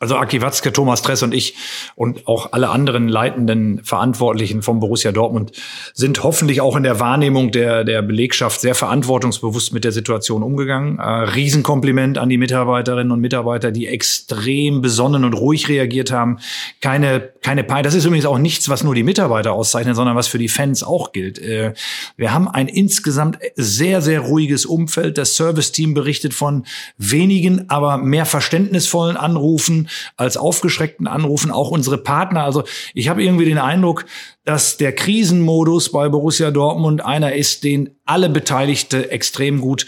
Also 0.01 0.15
Aki 0.15 0.41
Watzke, 0.41 0.73
Thomas 0.73 1.03
Tress 1.03 1.21
und 1.21 1.31
ich 1.31 1.53
und 1.93 2.27
auch 2.27 2.53
alle 2.53 2.69
anderen 2.69 3.07
leitenden 3.07 3.83
Verantwortlichen 3.83 4.63
vom 4.63 4.79
Borussia 4.79 5.11
Dortmund 5.11 5.51
sind 5.93 6.23
hoffentlich 6.23 6.59
auch 6.59 6.75
in 6.75 6.81
der 6.81 6.99
Wahrnehmung 6.99 7.51
der, 7.51 7.83
der 7.83 8.01
Belegschaft 8.01 8.61
sehr 8.61 8.73
verantwortungsbewusst 8.73 9.73
mit 9.73 9.83
der 9.83 9.91
Situation 9.91 10.41
umgegangen. 10.41 10.97
Äh, 10.97 11.03
Riesenkompliment 11.03 12.17
an 12.17 12.29
die 12.29 12.39
Mitarbeiterinnen 12.39 13.11
und 13.11 13.19
Mitarbeiter, 13.19 13.69
die 13.69 13.85
extrem 13.85 14.81
besonnen 14.81 15.23
und 15.23 15.33
ruhig 15.33 15.69
reagiert 15.69 16.11
haben. 16.11 16.39
Keine, 16.81 17.29
keine 17.43 17.63
Pein. 17.63 17.83
Das 17.83 17.93
ist 17.93 18.05
übrigens 18.05 18.25
auch 18.25 18.39
nichts, 18.39 18.69
was 18.69 18.83
nur 18.83 18.95
die 18.95 19.03
Mitarbeiter 19.03 19.53
auszeichnet, 19.53 19.95
sondern 19.95 20.15
was 20.15 20.27
für 20.27 20.39
die 20.39 20.49
Fans 20.49 20.81
auch 20.81 21.11
gilt. 21.11 21.37
Äh, 21.37 21.75
wir 22.17 22.33
haben 22.33 22.47
ein 22.47 22.67
insgesamt 22.67 23.37
sehr, 23.55 24.01
sehr 24.01 24.21
ruhiges 24.21 24.65
Umfeld. 24.65 25.19
Das 25.19 25.35
Serviceteam 25.35 25.93
berichtet 25.93 26.33
von 26.33 26.65
wenigen, 26.97 27.69
aber 27.69 27.99
mehr 27.99 28.25
verständnisvollen 28.25 29.15
Anrufen 29.15 29.89
als 30.17 30.37
aufgeschreckten 30.37 31.07
Anrufen, 31.07 31.51
auch 31.51 31.71
unsere 31.71 31.97
Partner. 31.97 32.43
Also 32.43 32.63
ich 32.93 33.09
habe 33.09 33.23
irgendwie 33.23 33.45
den 33.45 33.57
Eindruck, 33.57 34.05
dass 34.43 34.77
der 34.77 34.93
Krisenmodus 34.93 35.91
bei 35.91 36.09
Borussia 36.09 36.49
Dortmund 36.49 37.05
einer 37.05 37.35
ist, 37.35 37.63
den 37.63 37.91
alle 38.05 38.27
Beteiligte 38.27 39.11
extrem 39.11 39.61
gut 39.61 39.85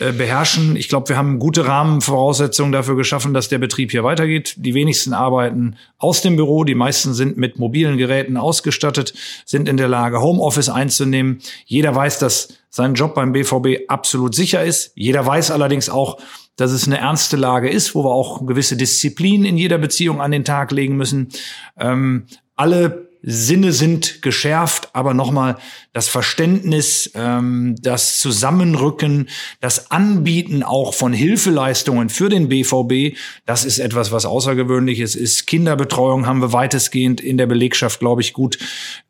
äh, 0.00 0.10
beherrschen. 0.10 0.74
Ich 0.74 0.88
glaube, 0.88 1.10
wir 1.10 1.16
haben 1.16 1.38
gute 1.38 1.66
Rahmenvoraussetzungen 1.66 2.72
dafür 2.72 2.96
geschaffen, 2.96 3.32
dass 3.32 3.48
der 3.48 3.58
Betrieb 3.58 3.92
hier 3.92 4.02
weitergeht. 4.02 4.54
Die 4.56 4.74
wenigsten 4.74 5.12
arbeiten 5.12 5.76
aus 5.98 6.20
dem 6.20 6.34
Büro, 6.34 6.64
die 6.64 6.74
meisten 6.74 7.14
sind 7.14 7.36
mit 7.36 7.60
mobilen 7.60 7.96
Geräten 7.96 8.36
ausgestattet, 8.36 9.14
sind 9.44 9.68
in 9.68 9.76
der 9.76 9.88
Lage, 9.88 10.20
Homeoffice 10.20 10.68
einzunehmen. 10.68 11.38
Jeder 11.64 11.94
weiß, 11.94 12.18
dass 12.18 12.48
sein 12.70 12.94
Job 12.94 13.14
beim 13.14 13.32
BVB 13.32 13.88
absolut 13.88 14.34
sicher 14.34 14.64
ist. 14.64 14.92
Jeder 14.96 15.24
weiß 15.24 15.52
allerdings 15.52 15.88
auch, 15.88 16.18
dass 16.56 16.72
es 16.72 16.86
eine 16.86 16.98
ernste 16.98 17.36
Lage 17.36 17.70
ist, 17.70 17.94
wo 17.94 18.04
wir 18.04 18.10
auch 18.10 18.44
gewisse 18.46 18.76
Disziplin 18.76 19.44
in 19.44 19.56
jeder 19.56 19.78
Beziehung 19.78 20.20
an 20.20 20.32
den 20.32 20.44
Tag 20.44 20.72
legen 20.72 20.96
müssen. 20.96 21.28
Ähm, 21.78 22.26
alle 22.56 23.11
Sinne 23.22 23.72
sind 23.72 24.20
geschärft, 24.20 24.90
aber 24.94 25.14
nochmal 25.14 25.56
das 25.92 26.08
Verständnis, 26.08 27.10
ähm, 27.14 27.76
das 27.80 28.18
Zusammenrücken, 28.18 29.28
das 29.60 29.90
Anbieten 29.90 30.62
auch 30.62 30.92
von 30.92 31.12
Hilfeleistungen 31.12 32.08
für 32.08 32.28
den 32.28 32.48
BVB, 32.48 33.16
das 33.46 33.64
ist 33.64 33.78
etwas, 33.78 34.10
was 34.10 34.26
außergewöhnliches 34.26 35.14
ist. 35.14 35.46
Kinderbetreuung 35.46 36.26
haben 36.26 36.40
wir 36.40 36.52
weitestgehend 36.52 37.20
in 37.20 37.38
der 37.38 37.46
Belegschaft, 37.46 38.00
glaube 38.00 38.22
ich, 38.22 38.32
gut 38.32 38.58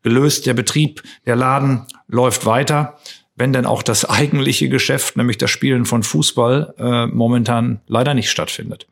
gelöst. 0.03 0.45
Der 0.45 0.53
Betrieb, 0.53 1.01
der 1.25 1.35
Laden 1.35 1.87
läuft 2.07 2.45
weiter 2.45 2.97
wenn 3.35 3.51
denn 3.51 3.65
auch 3.65 3.83
das 3.83 4.05
eigentliche 4.09 4.69
Geschäft, 4.69 5.17
nämlich 5.17 5.37
das 5.37 5.49
Spielen 5.49 5.85
von 5.85 6.03
Fußball, 6.03 6.75
äh, 6.77 7.07
momentan 7.07 7.81
leider 7.87 8.13
nicht 8.13 8.29
stattfindet. 8.29 8.87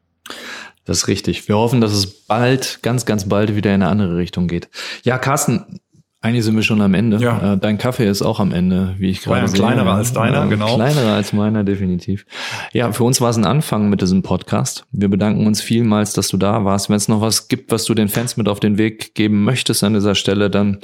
Das 0.91 1.03
ist 1.03 1.07
richtig. 1.07 1.47
Wir 1.47 1.55
hoffen, 1.55 1.79
dass 1.79 1.93
es 1.93 2.05
bald, 2.05 2.79
ganz, 2.81 3.05
ganz 3.05 3.29
bald 3.29 3.55
wieder 3.55 3.73
in 3.73 3.81
eine 3.81 3.89
andere 3.89 4.17
Richtung 4.17 4.49
geht. 4.49 4.67
Ja, 5.03 5.17
Carsten, 5.17 5.79
eigentlich 6.23 6.45
sind 6.45 6.55
wir 6.55 6.61
schon 6.61 6.81
am 6.81 6.93
Ende. 6.93 7.17
Ja. 7.17 7.53
Äh, 7.53 7.57
dein 7.57 7.79
Kaffee 7.79 8.07
ist 8.07 8.21
auch 8.21 8.39
am 8.39 8.51
Ende, 8.51 8.93
wie 8.99 9.09
ich 9.09 9.23
gerade 9.23 9.47
sehe. 9.47 9.57
Kleinerer 9.57 9.95
als 9.95 10.13
deiner, 10.13 10.45
genau. 10.45 10.75
Kleinerer 10.75 11.13
als 11.13 11.33
meiner, 11.33 11.63
definitiv. 11.63 12.27
Ja, 12.73 12.91
für 12.91 13.03
uns 13.03 13.19
war 13.21 13.31
es 13.31 13.37
ein 13.37 13.43
Anfang 13.43 13.89
mit 13.89 14.03
diesem 14.03 14.21
Podcast. 14.21 14.85
Wir 14.91 15.07
bedanken 15.07 15.47
uns 15.47 15.61
vielmals, 15.61 16.13
dass 16.13 16.27
du 16.27 16.37
da 16.37 16.63
warst. 16.63 16.89
Wenn 16.89 16.97
es 16.97 17.07
noch 17.07 17.21
was 17.21 17.47
gibt, 17.47 17.71
was 17.71 17.85
du 17.85 17.95
den 17.95 18.07
Fans 18.07 18.37
mit 18.37 18.47
auf 18.47 18.59
den 18.59 18.77
Weg 18.77 19.15
geben 19.15 19.43
möchtest 19.43 19.83
an 19.83 19.95
dieser 19.95 20.13
Stelle, 20.13 20.51
dann 20.51 20.77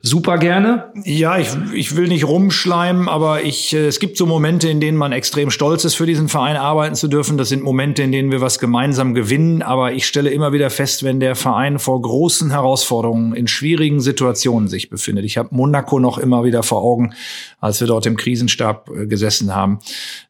super 0.00 0.38
gerne. 0.38 0.92
Ja, 1.04 1.38
ich, 1.38 1.48
ich 1.74 1.96
will 1.96 2.06
nicht 2.06 2.28
rumschleimen, 2.28 3.08
aber 3.08 3.42
ich, 3.42 3.74
äh, 3.74 3.88
es 3.88 3.98
gibt 3.98 4.16
so 4.16 4.26
Momente, 4.26 4.68
in 4.68 4.78
denen 4.78 4.96
man 4.96 5.10
extrem 5.10 5.50
stolz 5.50 5.84
ist, 5.84 5.96
für 5.96 6.06
diesen 6.06 6.28
Verein 6.28 6.56
arbeiten 6.56 6.94
zu 6.94 7.08
dürfen. 7.08 7.36
Das 7.36 7.48
sind 7.48 7.64
Momente, 7.64 8.04
in 8.04 8.12
denen 8.12 8.30
wir 8.30 8.40
was 8.40 8.60
gemeinsam 8.60 9.14
gewinnen. 9.14 9.62
Aber 9.62 9.92
ich 9.92 10.06
stelle 10.06 10.30
immer 10.30 10.52
wieder 10.52 10.70
fest, 10.70 11.02
wenn 11.02 11.18
der 11.18 11.34
Verein 11.34 11.80
vor 11.80 12.00
großen 12.00 12.52
Herausforderungen 12.52 13.34
in 13.34 13.48
schwierigen 13.48 13.98
Situationen 13.98 14.67
sich 14.68 14.90
befindet. 14.90 15.24
Ich 15.24 15.38
habe 15.38 15.48
Monaco 15.52 15.98
noch 15.98 16.18
immer 16.18 16.44
wieder 16.44 16.62
vor 16.62 16.82
Augen, 16.82 17.14
als 17.60 17.80
wir 17.80 17.86
dort 17.86 18.06
im 18.06 18.16
Krisenstab 18.16 18.90
äh, 18.90 19.06
gesessen 19.06 19.54
haben. 19.54 19.78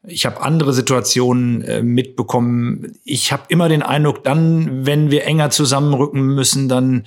Ich 0.07 0.25
habe 0.25 0.41
andere 0.41 0.73
Situationen 0.73 1.61
äh, 1.61 1.81
mitbekommen. 1.81 2.97
Ich 3.03 3.31
habe 3.31 3.43
immer 3.49 3.69
den 3.69 3.83
Eindruck, 3.83 4.23
dann, 4.23 4.85
wenn 4.85 5.11
wir 5.11 5.25
enger 5.25 5.49
zusammenrücken 5.49 6.21
müssen, 6.21 6.69
dann 6.69 7.03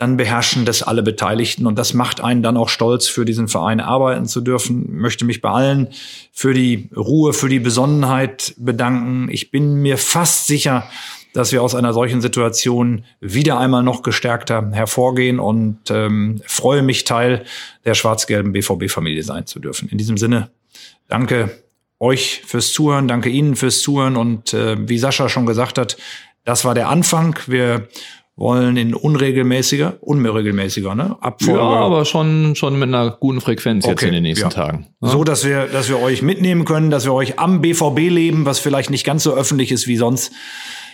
dann 0.00 0.16
beherrschen 0.16 0.64
das 0.64 0.82
alle 0.82 1.02
Beteiligten 1.02 1.66
und 1.66 1.78
das 1.78 1.92
macht 1.92 2.22
einen 2.22 2.42
dann 2.42 2.56
auch 2.56 2.70
stolz, 2.70 3.06
für 3.06 3.26
diesen 3.26 3.48
Verein 3.48 3.80
arbeiten 3.80 4.24
zu 4.24 4.40
dürfen. 4.40 4.96
Möchte 4.96 5.26
mich 5.26 5.42
bei 5.42 5.50
allen 5.50 5.88
für 6.32 6.54
die 6.54 6.88
Ruhe, 6.96 7.34
für 7.34 7.50
die 7.50 7.60
Besonnenheit 7.60 8.54
bedanken. 8.56 9.28
Ich 9.30 9.50
bin 9.50 9.74
mir 9.74 9.98
fast 9.98 10.46
sicher, 10.46 10.84
dass 11.32 11.52
wir 11.52 11.62
aus 11.62 11.74
einer 11.74 11.92
solchen 11.92 12.20
Situation 12.20 13.04
wieder 13.20 13.58
einmal 13.58 13.82
noch 13.82 14.02
gestärkter 14.02 14.70
hervorgehen 14.72 15.38
und 15.38 15.78
ähm, 15.90 16.40
freue 16.46 16.82
mich, 16.82 17.04
Teil 17.04 17.44
der 17.84 17.94
schwarz-gelben 17.94 18.52
BVB-Familie 18.52 19.22
sein 19.22 19.46
zu 19.46 19.60
dürfen. 19.60 19.88
In 19.88 19.98
diesem 19.98 20.16
Sinne, 20.16 20.50
danke 21.08 21.50
euch 21.98 22.42
fürs 22.46 22.72
Zuhören, 22.72 23.08
danke 23.08 23.28
Ihnen 23.28 23.56
fürs 23.56 23.82
Zuhören 23.82 24.16
und 24.16 24.54
äh, 24.54 24.76
wie 24.88 24.98
Sascha 24.98 25.28
schon 25.28 25.46
gesagt 25.46 25.78
hat, 25.78 25.96
das 26.44 26.64
war 26.64 26.74
der 26.74 26.88
Anfang. 26.88 27.38
Wir 27.46 27.88
wollen 28.40 28.78
in 28.78 28.94
unregelmäßiger, 28.94 29.98
unregelmäßiger, 30.00 30.94
ne? 30.94 31.16
Abfolge. 31.20 31.60
Ja, 31.60 31.66
aber 31.66 32.06
schon, 32.06 32.56
schon 32.56 32.78
mit 32.78 32.88
einer 32.88 33.10
guten 33.10 33.42
Frequenz 33.42 33.84
okay, 33.84 33.92
jetzt 33.92 34.02
in 34.02 34.12
den 34.14 34.22
nächsten 34.22 34.46
ja. 34.46 34.50
Tagen. 34.50 34.86
Ja? 35.02 35.08
So, 35.08 35.24
dass 35.24 35.44
wir, 35.44 35.66
dass 35.66 35.90
wir 35.90 36.00
euch 36.00 36.22
mitnehmen 36.22 36.64
können, 36.64 36.90
dass 36.90 37.04
wir 37.04 37.12
euch 37.12 37.38
am 37.38 37.60
BVB 37.60 37.98
leben, 38.08 38.46
was 38.46 38.58
vielleicht 38.58 38.88
nicht 38.88 39.04
ganz 39.04 39.24
so 39.24 39.34
öffentlich 39.34 39.70
ist 39.70 39.86
wie 39.86 39.96
sonst, 39.96 40.32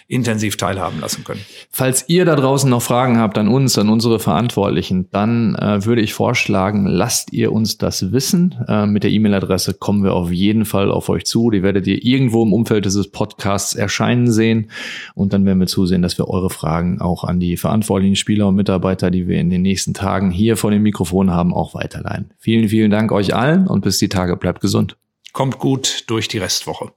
intensiv 0.09 0.57
teilhaben 0.57 1.01
lassen 1.01 1.25
können. 1.25 1.41
Falls 1.71 2.05
ihr 2.09 2.25
da 2.25 2.37
draußen 2.37 2.71
noch 2.71 2.83
Fragen 2.83 3.19
habt 3.19 3.39
an 3.39 3.49
uns, 3.49 3.77
an 3.77 3.89
unsere 3.89 4.21
Verantwortlichen, 4.21 5.09
dann 5.11 5.57
äh, 5.57 5.85
würde 5.85 6.03
ich 6.03 6.15
vorschlagen, 6.15 6.87
lasst 6.87 7.33
ihr 7.33 7.53
uns 7.53 7.77
das 7.77 8.13
wissen. 8.13 8.55
Äh, 8.69 8.87
mit 8.87 9.03
der 9.03 9.11
E-Mail-Adresse 9.11 9.75
kommen 9.75 10.05
wir 10.05 10.15
auf 10.15 10.31
jeden 10.31 10.65
Fall 10.65 10.93
auf 10.93 11.09
euch 11.09 11.25
zu. 11.25 11.51
Die 11.51 11.63
werdet 11.63 11.87
ihr 11.87 12.05
irgendwo 12.05 12.45
im 12.45 12.53
Umfeld 12.53 12.85
dieses 12.85 13.11
Podcasts 13.11 13.75
erscheinen 13.75 14.31
sehen. 14.31 14.71
Und 15.15 15.33
dann 15.33 15.45
werden 15.45 15.59
wir 15.59 15.67
zusehen, 15.67 16.03
dass 16.03 16.19
wir 16.19 16.29
eure 16.29 16.51
Fragen 16.51 17.01
auch 17.01 17.25
an 17.25 17.41
die 17.41 17.57
verantwortlichen 17.57 18.17
Spieler 18.17 18.47
und 18.47 18.55
Mitarbeiter, 18.55 19.11
die 19.11 19.27
wir 19.27 19.39
in 19.39 19.51
den 19.51 19.63
nächsten 19.63 19.93
Tagen 19.93 20.31
hier 20.31 20.57
vor 20.57 20.71
dem 20.71 20.83
Mikrofon 20.83 21.33
haben, 21.33 21.53
auch 21.53 21.75
weiterleiten. 21.75 22.31
Vielen, 22.39 22.69
vielen 22.69 22.91
Dank 22.93 23.11
euch 23.11 23.35
allen 23.35 23.67
und 23.67 23.81
bis 23.83 23.99
die 23.99 24.09
Tage 24.09 24.37
bleibt 24.37 24.61
gesund. 24.61 24.97
Kommt 25.33 25.59
gut 25.59 26.05
durch 26.07 26.29
die 26.29 26.39
Restwoche. 26.39 26.93